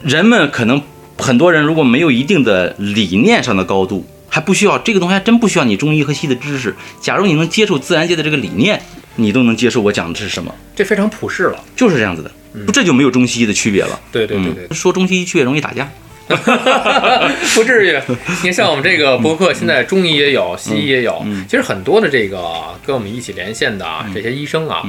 [0.02, 0.82] 人们可能
[1.18, 6.74] 很多人如果没有一定的理念上的高度，还不需要这个东西，还真不需要你中医和西医的知识。
[7.00, 8.80] 假如你能接受自然界的这个理念，
[9.16, 11.64] 你都能接受我讲的是什么，这非常普世了。
[11.74, 12.30] 就是这样子的，
[12.66, 13.98] 不这就没有中西医的区别了。
[14.12, 15.88] 对对对对嗯，说中西医区别容易打架。
[17.54, 17.96] 不至于。
[18.42, 21.24] 你看，像我们这个博客，现在中医也有，西医也有。
[21.48, 24.82] 其实很多的这个跟我们一起连线的啊这些医生啊，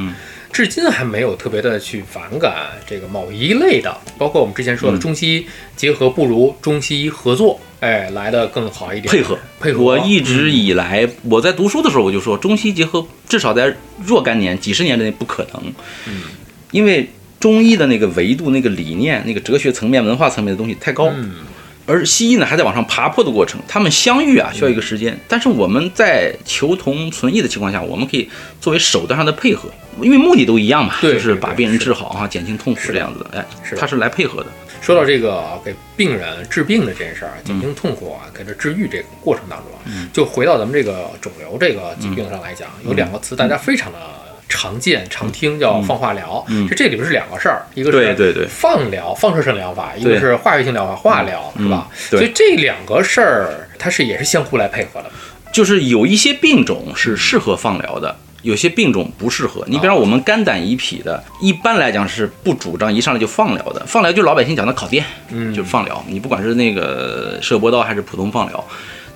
[0.57, 9.11] 至今还没有特别的去反感这个某一类的，包括我们之前说的中西医结合，不如中西医合作，哎，来的更好一点。
[9.11, 9.83] 配合配合。
[9.83, 13.71] 我一直以来，我在读书的时候我就说，中西结合至少在
[14.03, 15.61] 若干年、几十年之内不可能。
[16.07, 16.23] 嗯，
[16.71, 17.07] 因为
[17.39, 21.11] 中医的那个维度、那个理念、那个哲学层面、文化层面的东西太高。
[21.13, 21.35] 嗯
[21.87, 29.69] 而西医呢还在往上爬坡的过程，他们相遇啊需要一个时间，但是我们在求同存异的情况下，我们可以作为手段上的配合，
[30.01, 34.49] 因为目的都一样嘛，就是把病人治好啊，减轻痛苦是这样子的，哎是，他是来配合的。
[34.79, 43.97] 说到这个给病人治病的这件事儿，减轻痛苦啊，给他治愈这个过程当中啊，就回到咱们这个肿瘤这个疾病上来讲，有两个词大家非常的
[44.49, 46.43] 常见、常听，叫放化疗。
[46.49, 51.87] 嗯这这里边是两个事儿，一个是对对对放疗、放射性疗法，一个是化学性疗法、化疗，是吧？
[52.09, 55.11] 对所以这两个事儿它是也是相互来配合的。
[55.51, 59.63] 就是有一些病种是适合放疗的，有些病种不适合。
[59.67, 63.83] 你比方我们肝胆胰脾的，一般来讲是不主张一上来就放疗的。
[63.87, 66.03] 放疗就是老百姓讲的烤电，嗯就是放疗。
[66.07, 68.63] 你不管是那个射波刀还是普通放疗，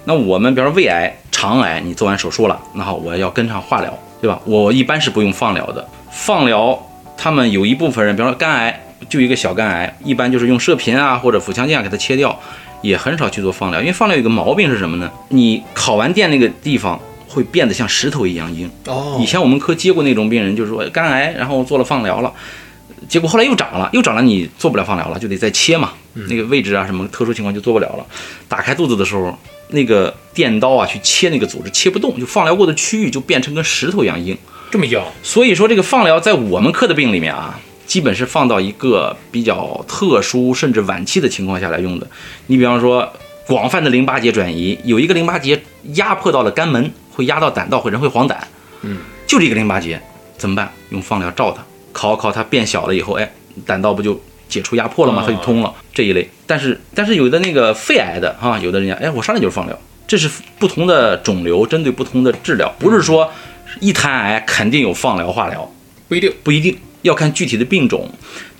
[0.06, 4.40] 那我们比方说胃癌、肠癌，你做完手术了，那好，我要跟上化疗，对吧？
[4.46, 5.86] 我一般是不用放疗的。
[6.12, 6.78] 放疗，
[7.18, 12.40] 他们有一部分人，比方说肝癌，就一个小肝癌，一般就是用射频啊或者腹腔镜啊给它切掉，
[12.82, 15.10] 也很少去做放疗，因为放疗有一个毛病是什么呢？
[15.30, 18.70] 你烤完电那个地方会变得像石头一样硬。
[18.86, 22.32] 哦以前我们科接过那种病人，就是说肝癌，然后做了放疗了，
[23.10, 25.92] 结果后来又长了，又长了，你做不了放疗了，就得再切嘛。
[26.28, 28.06] 那个位置啊，什么特殊情况就做不了了。
[28.48, 29.38] 打开肚子的时候，
[29.70, 34.38] 那个电刀啊去切那个组织切不动，就放疗过的区域就变成跟石头一样硬。
[34.70, 42.08] 这么硬，所以说这个放疗在我们科的病里面啊，基本是放到一个比较特殊甚至晚期的情况下来用的。
[42.48, 43.12] 你比方说
[43.48, 45.62] 广泛的淋巴结转移，有一个淋巴结
[45.94, 48.36] 压迫到了肝门，会压到胆道，会人会黄疸。
[48.82, 50.02] 嗯，就这个淋巴结
[50.38, 50.72] 怎么办？
[50.90, 53.32] 用放疗照它，烤烤它变小了以后，哎，
[53.66, 55.22] 胆道不就解除压迫了吗？
[55.22, 55.74] 哦它就通了。
[55.94, 59.78] 这一类，但是但是有的那个肺癌的哈、有的人家哎，我上来就是放疗，
[60.08, 63.32] 这是不同的肿瘤针对不同的治疗，不是说
[63.80, 65.72] 一谈癌肯定有放疗化疗。
[66.08, 66.34] 不一定。
[66.44, 68.10] 不一定要看具体的病种、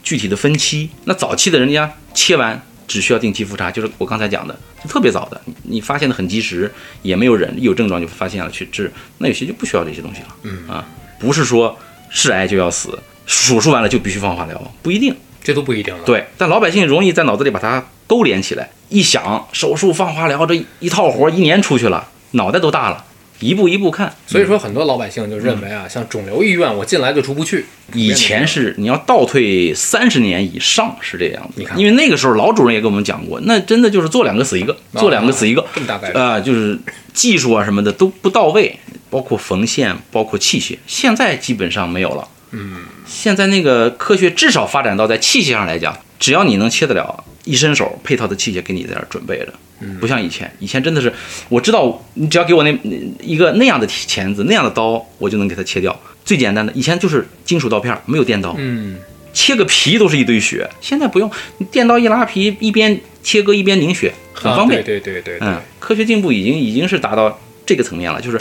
[0.02, 0.90] 具体的分期。
[1.06, 8.92] 那早期的人家切完只需要定期复查，就是我刚才讲的，就特别早的，你你发现的很及时，也没有人有症状就发现了去治。
[9.18, 10.28] 那有些就不需要这些东西了。
[10.44, 10.86] 嗯啊，
[11.20, 11.78] 不是说
[12.10, 15.16] 是癌就要死，手术完了就必须放化疗，不一定。
[15.44, 23.04] 这都不一定了。，对，但老百姓容易在脑子里把它勾连起来，一想手术放化疗这一套活儿一年出去了，脑袋都大了，
[23.40, 24.14] 一步一步看。
[24.28, 27.66] 所以说很多老百姓就认为啊，像肿瘤医院，我进来就出不去。
[27.94, 36.80] 以前是你要倒退三十年以上是这样子你看，因为那个时候老主任也跟我们讲过，那真的就是做两个死一个，做两个死一个，这么大概率啊、就是
[37.14, 38.78] 技术啊什么的都不到位，
[39.10, 42.28] 包括缝线，包括器械，现在基本上没有了。
[42.52, 49.54] 嗯，现在那个科学至少发展到在器械上来讲，只要你能切得了，一伸手配套的器械给你在那儿准备着，
[50.00, 51.12] 不像以前，以前真的是
[51.50, 52.78] 我知道，你只要给我那
[53.22, 55.98] 一个那样的钳子、那样的刀，我就能给它切掉。
[56.24, 58.98] 最简单的，以前就是金属刀片，没有电刀，嗯，
[59.34, 64.80] 切个皮都是一堆血，现在不用，你电刀一拉皮，一边切割一边凝血，很方便。
[64.80, 65.48] 啊对对对对对。
[65.48, 68.40] 嗯，科学进步已经已经是达到这个层面了，就是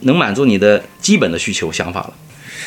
[0.00, 2.14] 能满足你的基本的需求想法了。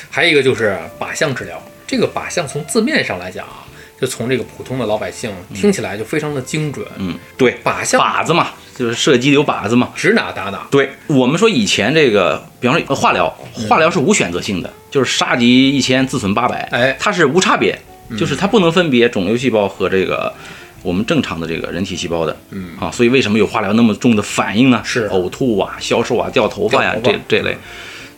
[0.09, 3.65] 还有一个就是靶向治疗，这个靶向从字面上来讲啊，
[3.99, 9.89] 就从这个普通的老百姓听起来就非常的精准，嗯，对，靶向靶子嘛，就是射击有靶子嘛。
[9.95, 10.67] 指哪打哪。
[10.69, 13.29] 对我们说以前这个，比方说呃化疗，
[13.67, 16.95] 化疗是无选择性的，就是杀敌一千自损八百，哎。
[16.99, 17.79] 它是无差别，
[18.17, 20.33] 就是它不能分别肿瘤细胞和这个
[20.81, 22.77] 我们正常的这个人体细胞的，嗯。
[22.79, 24.81] 啊，所以为什么有化疗那么重的反应呢？
[24.83, 25.07] 是。
[25.09, 27.55] 呕吐啊、消瘦啊、掉头发呀、这这类。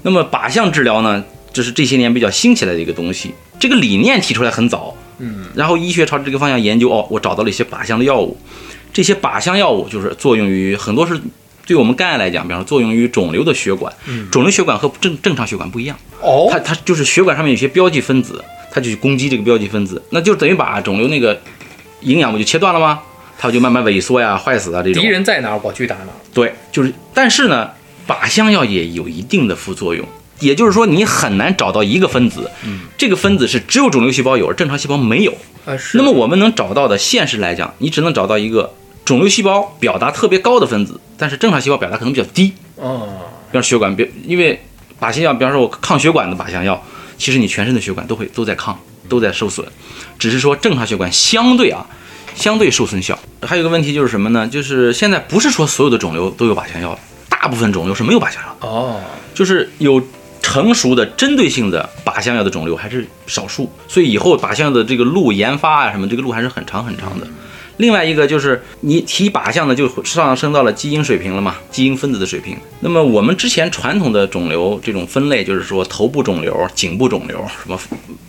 [0.02, 1.24] 那么靶向治疗呢，
[1.56, 8.38] 这是这些年比较兴起来的一个东西，这个理念提出来很早，嗯，然后医学朝着这个方向研究，哦，我找到了一些靶向的药物，
[8.91, 11.18] 这些靶向药物就是作用于很多是
[11.65, 13.94] 对我们肝癌来讲，比方说作用于肿瘤的血管，
[14.30, 16.50] 肿瘤血管和正正常血管不一样，哦。
[16.52, 21.41] 它它就是血管上面有些标记分子，它就去攻击这个标记分子，那就等于把肿瘤那个
[22.02, 23.00] 营养不就切断了吗？
[23.38, 25.02] 它就慢慢萎缩呀、坏死啊这种。
[25.02, 25.10] 敌。
[25.10, 26.20] 人在哪儿，我去打哪儿。
[26.34, 27.70] 对，就是，但是呢，
[28.08, 30.08] 靶向药也有一定的副作用，
[30.39, 32.50] 也就是说，你很难找到一个分子，
[32.98, 35.34] 这个分子是只有肿瘤细胞有，而正常细胞没有。
[35.93, 42.54] 那么我们能找到的，现实来讲，你只能找到一个肿瘤细胞表达特别高的分子，但是正常细胞表达可能比较低。
[42.76, 43.08] 哦，
[43.52, 44.62] 比方血管比，因为
[45.00, 46.84] 靶向药，比方说我抗血管的靶向药，
[47.17, 49.65] 其实你全身的血管都会都在抗，都在受损，
[50.19, 51.86] 只是说正常血管相对啊，
[52.36, 53.17] 相对受损小。
[53.41, 54.48] 还有一个问题就是什么呢？
[54.48, 56.98] 就是现在不是说所有的肿瘤都有靶向药，
[57.30, 59.02] 大部分肿瘤是没有靶向药的，哦，
[59.34, 60.02] 就是有
[60.45, 67.25] 成熟的针对性的靶向药的肿瘤还是少数，所以以后靶向药的这个路研发啊什么，这个路还是很长很长的。
[67.77, 72.55] 另外一个就是你提靶向呢，就上升到了基因水平了嘛，基因分子的水平。
[72.81, 77.79] 那么我们之前传统的肿瘤这种分类，就是说头部肿瘤、颈部肿瘤、什么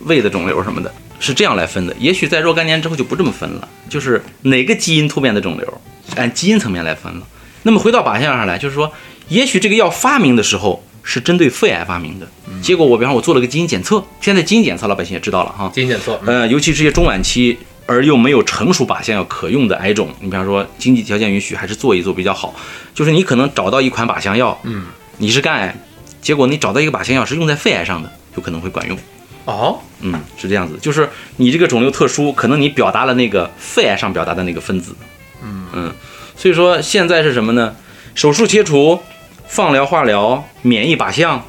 [0.05, 1.95] 胃的肿瘤什么的，是这样来分的。
[1.99, 5.81] 也许在若干年之后就不这么分了，就是哪个基因突变的肿瘤，
[6.15, 7.21] 按基因层面来分了。
[7.61, 8.91] 那么回到靶向上来，就是说，
[9.27, 12.27] 也许这个药发明的时候是针对肺癌发明的，
[12.61, 22.53] 结果我比方说我做了个基因检测，现在基因检测老百姓也知道了哈，基因检测，嗯呃，尤其这些中晚期而又没有成熟靶向药可用的癌种，你比方说经济条件允许，还是做一做比较好。
[22.93, 25.73] 就是你可能找到一款靶向药，嗯，你是肝癌，
[26.21, 28.97] 结果你找到一个靶向药是用在肺癌上的，有可能会管用。
[29.45, 34.93] 哦，嗯，是这样子，就是你这个肿瘤特殊，可能你表达了那个肺癌上表达的那个分子，
[35.41, 35.93] 嗯
[36.35, 37.73] 所以说现在是什么呢？
[38.13, 38.99] 手术切除、
[39.47, 41.43] 放疗、化疗、免疫靶向，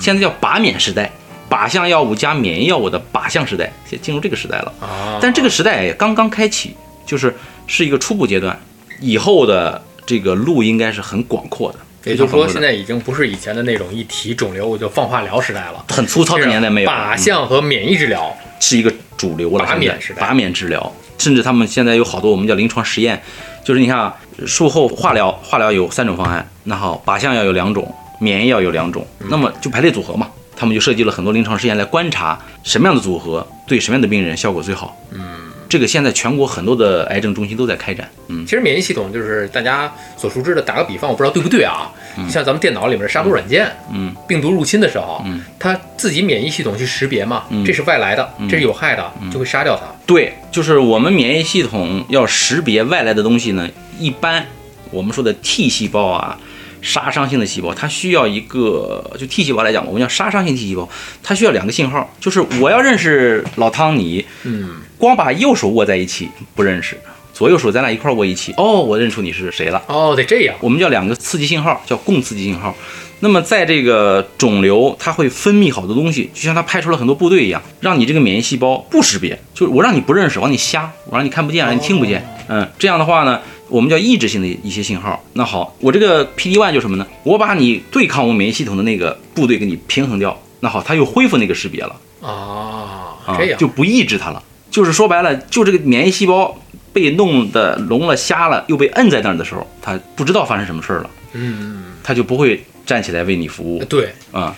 [0.00, 1.10] 现在叫靶免时代，
[1.48, 4.72] 靶向药物加免疫药物的靶向时代，现进入这个时代了。
[4.80, 6.74] 啊，但这个时代也刚刚开启，
[7.06, 7.34] 就是
[7.66, 8.58] 是一个初步阶段，
[9.00, 11.78] 以后的这个路应该是很广阔的。
[12.04, 15.84] 也就是说，现在在已经不是以前的那种一提肿瘤我就放化疗时代了。
[15.88, 19.64] 很粗糙的年代没有，靶向和免疫治疗，是一个主流了。
[19.64, 23.22] 靶免时代靶免治疗，甚至他们现在有好多我们叫临床实验，
[23.62, 30.28] 就是你看啊，术后化疗，化疗有三种方案，那好，靶向药有两种，免疫药有两种，嗯那么就排列组合嘛。
[30.54, 34.96] 他们就设计了很多临床实验来观察什么样的组合对什么样的病人效果最好。
[35.10, 38.08] 嗯，这个现在全国很多的癌症中心都在开展。
[38.28, 40.62] 嗯，其实免疫系统就是大家所熟知的。
[40.62, 41.90] 打个比方，我不知道对不对啊？
[42.28, 49.86] 像咱们电脑里面的杀毒软件，嗯，病毒入侵的时候，嗯，它自己免疫系统去识别嘛，这是外来的，这是有害的，就会杀掉它。
[50.06, 54.46] 对，就是我们免疫系统要识别外来的东西呢，一般
[54.90, 56.38] 我们说的 T 细胞啊，
[56.82, 60.88] 杀伤性的细胞，它需要一个，就 T 细胞来讲，我们叫杀伤性 T 细胞，
[61.22, 66.98] 它需要两个信号，就是我要认识老汤你，嗯，光把右手握在一起不认识，
[67.32, 69.82] 左右手咱俩一块儿握一起，哦，我认出你是谁了。
[69.86, 70.56] 哦，得这样。
[70.60, 72.74] 我们叫两个刺激信号，叫共刺激信号。
[73.24, 82.26] 那么在这个肿瘤，它会分泌好多东西，就像它派出了很多部队一样，让你这个免疫细胞不识别，就是我让你不认识，我让你瞎，我让你看不见，让你听不见。
[82.48, 85.22] 嗯，这样的话呢，我们叫抑制性的一些信号。
[85.34, 87.06] 那好，我这个 PD one 就什么呢？
[87.22, 91.94] 我把你对抗我免疫系统的那个部队给你平衡掉，那好，它又恢复那个识别了。
[92.20, 94.42] 啊，啊这样，就不抑制它了。
[94.68, 96.60] 就是说白了，就这个免疫细胞
[96.92, 104.54] 被弄得聋了、瞎了，又被摁在那儿的时候，它不知道发生什么事儿了，嗯，它就不会站起来为你服务对，啊、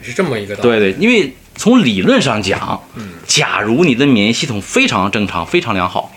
[0.00, 0.68] 是这么一个道理。
[0.68, 6.12] 对对，因为从理论上讲，嗯假如你的免疫系统非常正常、非常良好，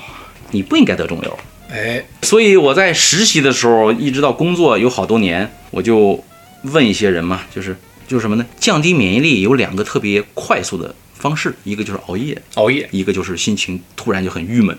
[0.51, 1.37] 你不应该得肿瘤。
[1.69, 6.23] 哎，所以我在实习的时候，一直到工作有好多年，我就
[6.63, 7.75] 问一些人嘛，就是
[8.07, 8.45] 就是什么呢？
[8.59, 14.77] 降低免疫力有两个特别快速的方式，一个就是熬夜，熬夜，一个就是心情突然就很郁闷，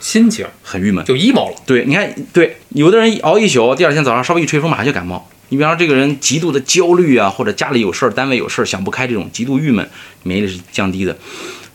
[0.00, 1.04] 心情很郁闷。
[1.04, 1.56] 就 emo 了。
[1.64, 5.28] 对，你看，对，有的人熬一宿，第二天早上稍微一吹风，马上就感冒。
[5.54, 9.88] 你比方说这个人极度的焦虑啊，或者家里有事儿、单位有事儿想不开，这种极度郁闷，
[10.24, 11.16] 免疫力是降低的。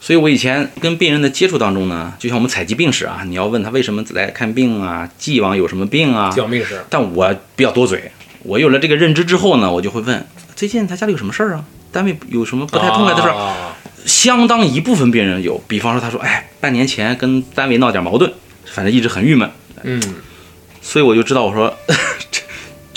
[0.02, 8.12] 所以我以前跟病人的接触当中呢，就像我们采集病史啊，你要问他为什么来看病啊，既往有什么病啊，讲病史但我比较多嘴，
[8.44, 11.63] 我有了这个认知之后呢，我就会问最近他家里有什么事儿啊？
[11.94, 13.34] 单位有什么不太痛快的事儿？
[13.34, 18.30] 啊相当一部分病人有，比方说他说，哎，半年前跟单位闹点矛盾，
[18.65, 19.50] 反正一直很郁闷，
[19.84, 20.02] 嗯，
[20.82, 21.77] 所以我就知道我说，
[22.29, 22.29] 这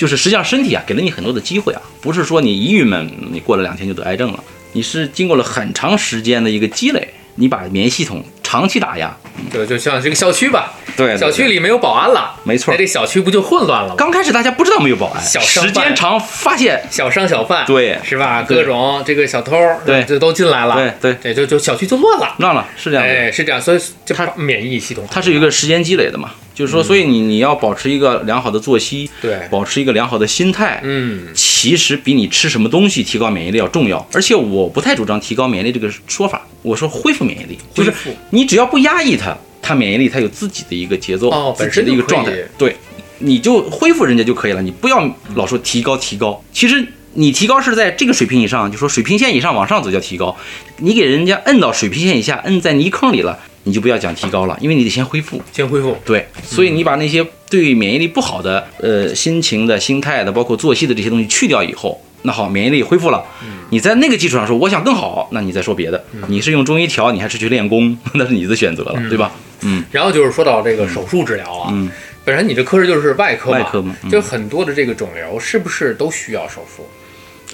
[0.03, 4.43] 就是实际上身体啊给了你很多的机会啊，不是说你一郁闷，你过了两天就得癌症了，
[4.73, 9.11] 你是经过了很长时间的一个积累，你把免疫系统长期打压，
[9.51, 12.71] 就就像这个校区吧，对对小区里没有保安了，没错。
[12.71, 13.95] 那这小区不就混乱了吗？
[13.97, 18.43] 刚开始大家不知道没有保安，小时间长发现，小商小贩，对是吧？
[18.43, 20.05] 各种这个小偷，对。
[20.05, 21.33] 这都进来了，对对。
[21.33, 23.11] 这就就小区就乱了，乱了，是这样的。
[23.11, 34.07] 哎，是这样，所以就它免疫系统，它是有一个时间积累的嘛，就是说，所以你你要保持一个良好的作息，对，保持一个良好的心态，嗯，其实比你吃什么东西提高免疫力要重要。
[34.13, 37.93] 而且我不太主张提高免疫力这个说法，我说恢复免疫力，就是
[38.31, 42.77] 你只要不压抑它，它免疫力它有自己的一个节奏，哦自己本身的一个状态，对，
[43.19, 46.87] 你就恢复人家就可以了，你不要老说提高提高，其实。
[47.15, 50.35] 你提高是在这个水平以上，就说水平线以上往上走叫提高。
[50.79, 55.39] 你给人家摁到水平线以下，摁在泥坑里了，你就不要讲提高了，因为你得先恢复。
[55.53, 63.23] 先恢复，对，所以你把那些对免疫力不好的，呃，心情的、心态的，包括作息的这些东西去掉以后，那好，免疫力恢复了。
[63.71, 66.05] 你在那个基础上说我想更好，那你再说别的。
[66.29, 69.33] 你是用中医调，你还是去练功， 那是你的选择了，对吧？
[69.63, 71.89] 嗯然后就是说到这个手术治疗啊，嗯，
[72.25, 76.87] 本身你这科室就是外科嘛，外科嘛嗯就很多的这个肿瘤是不是都需要手术？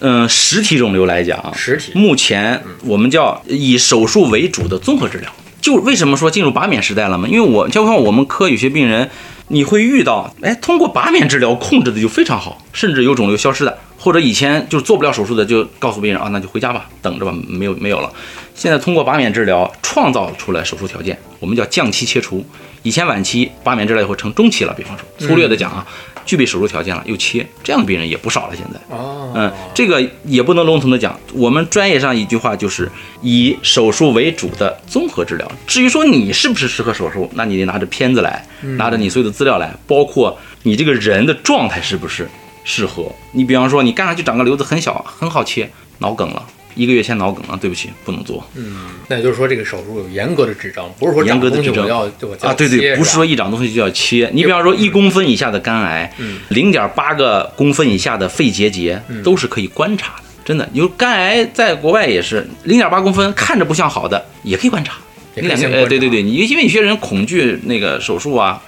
[0.00, 5.30] 嗯、实体肿瘤来讲，实体目前我们叫以手术为主的综合治疗。
[5.60, 7.26] 就为什么说进入拔免时代了嘛？
[7.28, 9.10] 因为我就像我们科有些病人，
[9.48, 18.12] 你会遇到，哎，通过拔免治疗控制的就非常好，甚至有肿瘤消失的，或者以前就是做不了手术的，就告诉病人啊，那就回家吧，等着吧，没有没有了。
[18.54, 22.44] 现在通过拔免治疗创造出来手术条件，我们叫降期切除。
[22.82, 25.86] 以前晚期拔免治疗以后成中期了，比方说粗略的讲啊，
[26.28, 28.54] 具备手术条件了又切，这样的病人也不少了。
[28.54, 32.86] 现在，哦，嗯，这个也不能笼统的讲，我们专业上一句话就是
[33.22, 35.50] 以手术为主的综合治疗。
[35.66, 42.28] 至于说你是不是适合手术，那你得拿着片子来，拿着你所有的资料来，包括你这个人的状态是不是
[42.62, 43.10] 适合。
[43.32, 45.70] 你比方说你干上去长个瘤子很小，很好切，
[46.00, 46.44] 脑梗了。
[46.78, 52.54] 一个月前脑梗了，对不起，不能做嗯那也就是说这个手术有严格的指征，不是说严格的指征啊！
[52.54, 54.30] 对对，不是说一长东西就要切。
[54.32, 56.10] 你比方说一公分以下的肝癌，
[56.50, 60.68] 零点八个公分以下的肺结节都是可以观察的，真的。
[60.72, 64.94] 有肝癌在国外也是零点八公分，看着不像好的，也可以观察。
[65.34, 68.62] 也你两个对对对，你因为有些人恐惧那个手术啊，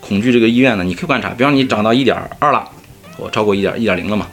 [0.00, 1.30] 恐惧这个医院呢，你可以观察。
[1.30, 2.68] 比方你长到一点二了，
[3.16, 4.26] 我超过一点一点零了嘛，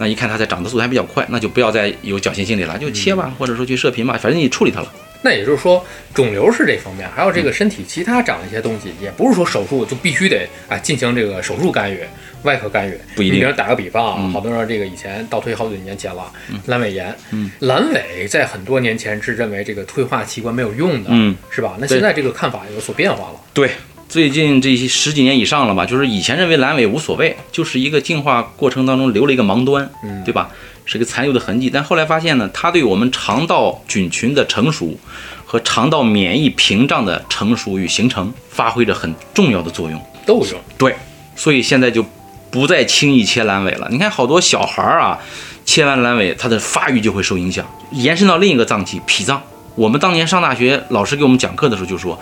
[0.00, 4.90] 那一看它在长的速度还比较快，那就不要再有侥幸心理了，就切吧，或者说去射频吧，反正你处理它了。
[5.22, 5.84] 那也就是说，
[6.14, 12.00] 肿瘤是这方面，还有这个身体其他长的一些东西，也不是说手术就必须得啊进行这个手术干预、
[12.44, 12.98] 外科干预。
[13.14, 16.32] 不一定你比如打个比方啊，嗯好多人这个以前倒推好几年前了，
[16.66, 21.76] 阑尾炎，嗯阑尾在很多年前是认为这个退化器官没有用的，嗯，是吧？
[21.78, 23.40] 那现在这个看法有所变化了。
[23.52, 23.72] 对，
[24.10, 30.50] 最近这些十几年以上了吧，就是以前认为阑尾无所谓，就是一个进化过程当中留了一个盲端，嗯对吧？
[30.84, 31.70] 是个残留的痕迹。
[31.72, 34.98] 但后来发现呢，它对我们肠道菌群的成熟
[35.46, 40.02] 和肠道免疫屏障的成熟与形成发挥着很重要的作用。
[40.26, 40.92] 都有用，对，
[41.36, 42.04] 所以现在就
[42.50, 43.86] 不再轻易切阑尾了。
[43.92, 45.16] 你看好多小孩儿啊，
[45.64, 49.40] 切完阑尾，他的发育就会受影响，延伸到另一个脏器脾脏。
[49.76, 52.20] 我们当年上大学，老师给我们讲课的时候就说，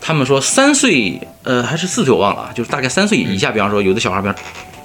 [0.00, 4.34] 他们说三岁，呃，还是四岁我忘了啊，就是大概三岁以下，比方说有的小孩比方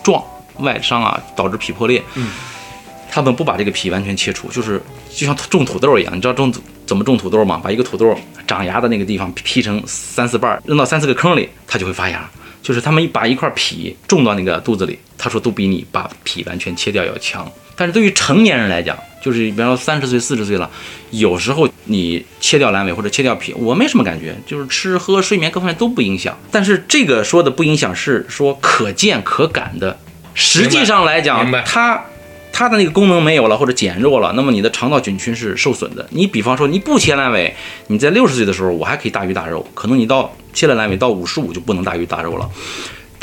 [0.04, 0.24] 撞
[0.58, 2.30] 外伤啊，导致脾破裂，嗯，
[3.10, 6.54] 他们不把这个脾完全切除，就是就像种土豆一样，你知道种
[6.86, 7.60] 怎么种土豆吗？
[7.64, 12.30] 把一个土豆长芽的那个地方劈成三四瓣，扔到三四个坑里，它就会发芽。
[12.62, 17.48] 就是他们一把一块脾种到那个肚子里，他说都比你把脾完全切掉要强。
[17.76, 20.70] 但是对于成年人来讲，就是比方说三十岁、四十岁了，
[21.12, 26.38] 有时候你切掉阑尾或者切掉脾，我没什么感觉，就是吃喝睡眠各方面都不影响。
[26.52, 29.98] 但是这个说的不影响是说可见可感的，
[30.34, 32.06] 实际上来讲，它
[32.54, 36.08] 它的那个功能没有了或者减弱了，那么你的肠道菌群是受损的。
[36.12, 37.54] 你比方说你不切阑尾，
[37.88, 42.50] 你在六十岁的时候我还可以大鱼大肉，可能你到切了阑尾到五十五就不能大鱼大肉了。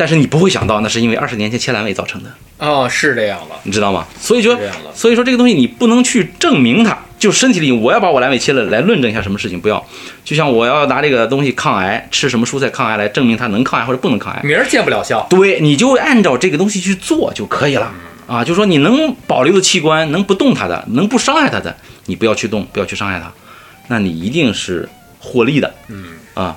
[0.02, 4.04] 但是你不会想到，那是因为二十年前切阑尾造成的，哦，是这样的，你知道吗？
[4.18, 4.58] 所以说
[4.92, 9.86] 所以说这个东西你不能去证明它，就身体里我要把我阑尾切了来论证一下什么事情，不要。
[10.24, 17.92] 就像我要拿这个东西抗癌，吃什么蔬菜抗癌来证明它能抗癌或者不能抗癌，明儿见不了效，对，你就按照这个东西去做就可以了
[18.26, 18.42] 啊。
[18.42, 21.76] 就说你能保留的器官，能不动它的，能不伤害它的，
[22.06, 23.32] 你不要去动，不要去伤害它，
[23.86, 24.88] 那你一定是
[25.20, 25.72] 获利的。
[25.86, 26.56] 嗯啊，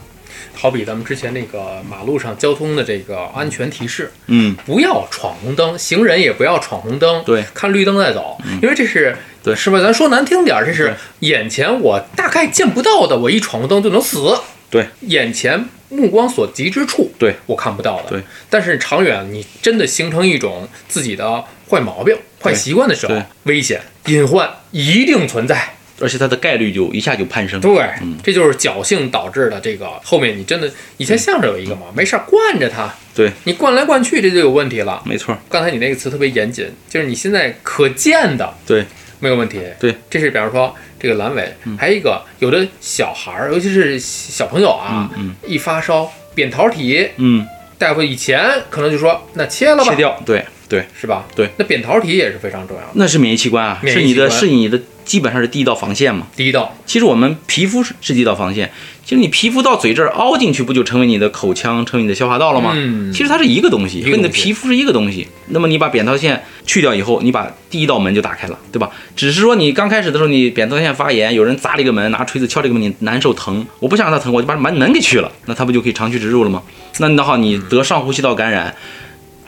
[0.65, 7.45] 好比咱们之前那个马路上交通的这个安全提示，嗯，不要闯红灯，行人也不要闯红灯，对。
[7.53, 9.79] 看绿灯再走，因为这是对是吧？
[9.79, 14.35] 咱说难听点儿，这是眼前我大概见不到的，我一闯红灯就能死，
[14.71, 17.35] 对，眼前目光所及之处，对。
[17.45, 18.23] 我看不到的，对。
[18.49, 25.75] 但是长远你真的形成一种自己的坏毛病、坏习惯的时候，危险隐患一定存在。
[25.99, 27.59] 而且它的概率就一下就攀升。
[27.61, 27.87] 对，
[28.23, 35.01] 这就是侥幸导致的这个后面你真的以前相声有一个嘛，没事儿惯着它，对，你惯来惯去这就有问题了。
[35.05, 38.85] 没错，刚才你那个词特别严谨，就是你现在可见的对，
[39.19, 39.61] 没有问题。
[39.79, 45.35] 对，这是比方说这个阑尾，还有一个有的小孩儿，尤其是小朋友啊，嗯。
[45.47, 51.25] 一发烧扁桃体，嗯，大夫以前可能就说那切了吧，切掉，对对，是吧？
[51.35, 52.89] 对，那扁桃体也是非常重要的。
[52.93, 56.27] 那是免疫器官啊，是你的，是你的，基本上是第一道防线嘛。
[56.35, 58.71] 第一道，其实我们皮肤是是第一道防线，
[59.03, 62.73] 其实你皮肤到嘴这儿凹进去，不就成为你的口腔，成为你的消化道了吗？
[62.75, 65.27] 嗯其实它是一个东西，跟你的皮肤是一个东西。
[65.49, 68.89] 那么你把扁桃腺去掉以后，你把第一道门就打开了，对吧？
[69.15, 76.63] 只是说你刚开始的时候，你扁桃腺发炎，有人砸了一个门，拿锤子敲这个门，你难受疼，我不想让它疼，我就把门门给去了，那它不就可以长驱直入了吗？
[76.97, 78.73] 那那好，你得上呼吸道感染，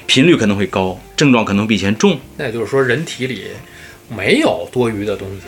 [0.07, 2.17] 频率可能会高，症状可能比以前重。
[2.37, 3.43] 那也就是说人体里
[4.09, 5.43] 没有多余的东西。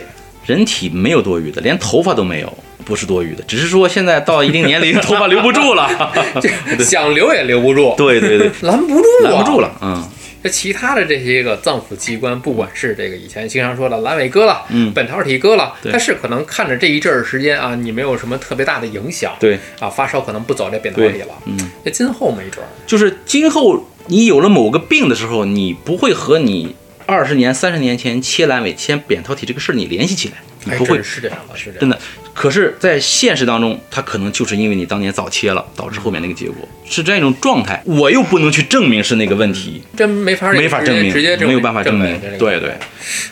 [0.46, 2.52] 人体没有多余的，连头发都没有，
[2.84, 5.88] 不是多余的，只是说现在到一定年龄， 头发留不住了。
[6.80, 9.62] 想留也留不住，对对对， 拦不住、啊，拦不住。
[9.62, 9.72] 了。
[9.82, 10.04] 嗯，
[10.42, 30.36] 这其他的这些个脏腑器官，不管是这个以前经常说的阑尾割了，嗯本桃体割了，对但是可能看着这一阵儿时间啊，你没有什么特别大的影响，对，啊，发烧可能不走这扁桃体了，嗯，那今后没准儿，就是今后你有了某个病的时候，你不会和你二十年、三十年前切阑尾、切扁桃体这个事儿你联系起来，
[30.66, 31.98] 你不会真是这样的，是这样真的。
[32.34, 36.56] 可是，在现实当中，它可能就是因为你当年早切了，导致后面那个结果
[36.86, 37.84] 是这样一种状态。
[37.86, 42.74] 我又不能去证明是那个问题，真没法儿没法证明直接证没有办法证明对对。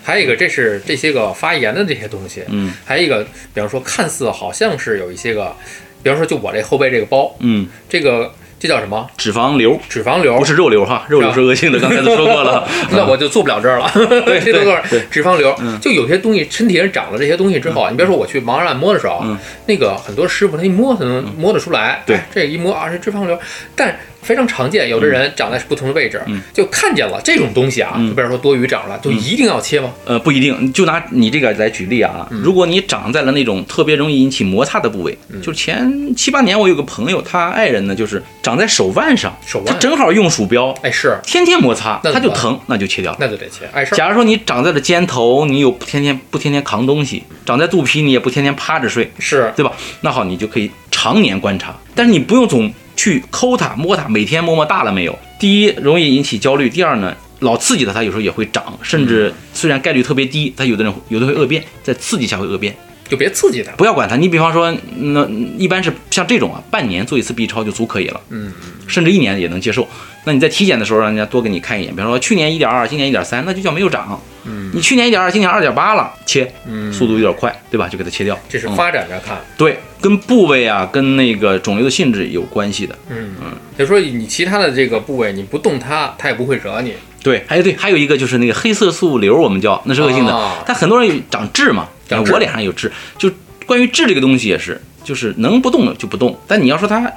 [0.04, 3.24] 还有一个，这是这些个发炎的这些东西，嗯还有一个，
[3.54, 5.56] 比方说看似好像是有一些个，
[6.04, 9.10] 比方说就我这后背这个包，嗯，这个这叫什么？
[9.18, 9.80] 脂肪瘤。
[9.88, 12.68] 脂肪瘤，不是肉瘤哈，肉瘤是恶性的，刚才都说过了。
[12.92, 13.92] 那我就做不了这儿了。
[14.26, 15.56] 对 这都是脂肪瘤。
[15.82, 19.24] 就有些东西身体上长了这些东西之后啊，你别说我去盲人按摩的时候
[19.68, 22.16] 那个很多师傅他一摸他能摸得出来，对。
[22.16, 23.40] 哎这一摸啊是脂肪瘤，
[23.76, 23.98] 但
[24.28, 29.94] 非常常见，有的人长在不同的位置嗯，就看见了这种东西啊，嗯就比如说多余长了，就一定要切吗？
[30.04, 32.28] 呃，不一定，就拿你这个来举例啊。
[32.30, 43.18] 如果你长在了那种特别容易引起摩擦的部位，就前七八年我有个朋友，他爱人呢就是长在手腕上，手腕他正好用鼠标，哎，是，天天摩擦，他就疼，那就切掉了。
[43.22, 43.96] 那就得切，碍事儿。
[43.96, 49.72] 假如说你长在了肩头，你有不天天不天天扛东西，长在肚皮，你也不天天趴着睡，是，对吧？
[50.02, 55.18] 那好，你就可以常年观察，但是你不用总去抠它、摸它，每天摸摸大了没有。
[55.40, 62.76] 第一，容易引起焦虑；第二呢，老刺激它，它有时候也会长，甚至虽然概率特别低，它有的人有的会恶变，在刺激下会恶变。
[63.08, 63.72] 就别刺激它。
[63.74, 65.28] 不要管它，你比方说，那
[65.58, 68.52] 一般是像这种啊，半年做一次 B 超就足可以了，嗯，
[68.88, 69.88] 甚至一年也能接受。
[70.26, 74.20] 那你在体检的时候，让人家多给你看一眼，比方说去年一点二，今年一点三，那就叫没有长。
[74.50, 77.88] 嗯你去年一点二，今年二点八了，切，嗯速度有点快，对吧？
[77.88, 78.36] 就给它切掉。
[78.36, 82.98] 嗯这是发展着看，对，跟部位啊，跟那个肿瘤的性质有关系的。
[83.10, 86.94] 嗯嗯，就说你其他的这个部位你不动它，它也不会惹你。
[87.24, 93.30] 对，还有对，还有一个就是那个黑色素瘤，我们叫那是恶性的，啊但很多人有长痣嘛，我脸上有痣，就
[93.66, 97.12] 关于痣这个东西也是，就是能不动就不动，但你要说它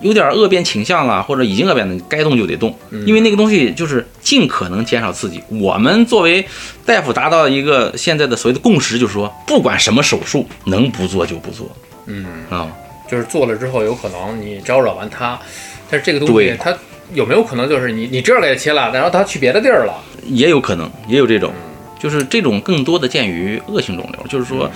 [0.00, 5.42] 有点恶变倾向了，或者已经恶变了，该动就得动，嗯因为那个东西就是尽可能减少刺激。
[5.48, 6.44] 我们作为
[6.84, 11.70] 大夫达到一个现在的所谓的共识，就是说不管什么手术，能不做就不做
[12.06, 12.66] 嗯，啊、
[13.08, 15.38] 就是做了之后有可能你招惹完它，
[15.88, 16.74] 但是这个东西对它
[17.14, 19.92] 有没有可能就是你你这儿给切了，然后他去别的地儿了？
[20.26, 21.52] 也有可能，也有这种，
[22.02, 24.68] 就是这种更多的见于恶性肿瘤，就是说。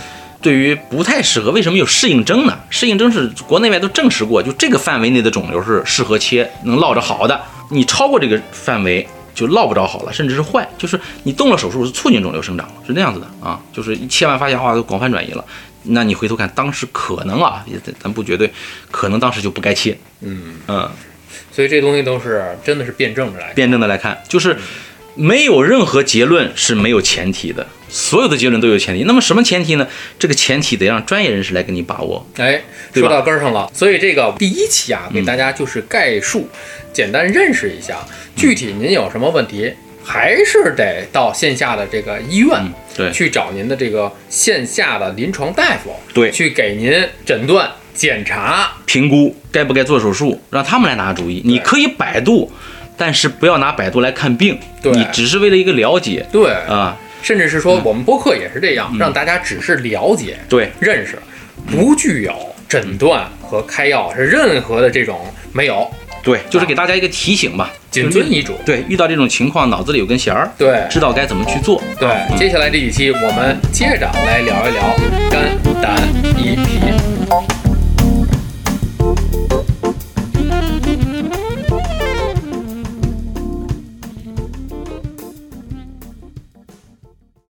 [0.43, 2.57] 对于不太适合，为什么有适应症呢？
[2.69, 7.41] 适应症是国内外都证实过，就这个范围内的肿瘤是适合切，能落着好的。
[7.71, 9.05] 你超过这个范围
[9.35, 10.69] 就落不着好了，甚至是坏。
[10.79, 13.59] 就是你动了手术是促进肿瘤生长，是那样子的啊。
[13.73, 15.45] 就是一切完发现哇，都广泛转移了。
[15.85, 18.53] 那你回头看，当时可能啊，也咱咱不绝对，
[18.91, 19.99] 可能当时就不该切。
[20.21, 20.89] 嗯，嗯，
[21.51, 23.53] 所以这东西都是真的是辩证的来。
[23.55, 24.57] 辩证的来看，就是
[25.17, 29.05] 没有任何结论是没有前提的，所有的结论都有前提。
[29.05, 29.89] 那么什么前提呢？
[30.19, 32.25] 这个前提得让专业人士来给你把握。
[32.37, 32.63] 哎，
[32.93, 36.49] 说到根儿上了，所以这个第一期啊，给大家就是概述，
[36.93, 37.99] 简单认识一下，
[38.37, 39.73] 具体您有什么问题，
[40.05, 42.51] 还是得到线下的这个医院。
[42.55, 46.93] 嗯，对去找您的这个线下的临床大夫，对去给您
[47.25, 51.41] 诊断、检查，评估该不该做手术，让他们来拿主意。
[51.45, 52.53] 你可以百度，
[52.97, 56.97] 但是不要拿百度来看病，你只是为了一个了解对，啊。
[57.23, 61.19] 甚至是说我们播客也是这样，让大家只是了解、对，认识，
[61.69, 62.33] 不具有
[62.69, 65.19] 诊断和开药是任何的这种
[65.53, 65.91] 没有。
[66.23, 67.73] 对，就是给大家一个提醒吧。
[67.91, 68.53] 谨遵医嘱。
[68.65, 71.83] 对，遇到这种情况，脑子里有根弦儿，对知道该怎么去做。
[71.99, 74.83] 对，接下来这几期我们接着来聊一聊
[75.31, 75.97] 肝胆
[76.37, 77.16] 胰脾。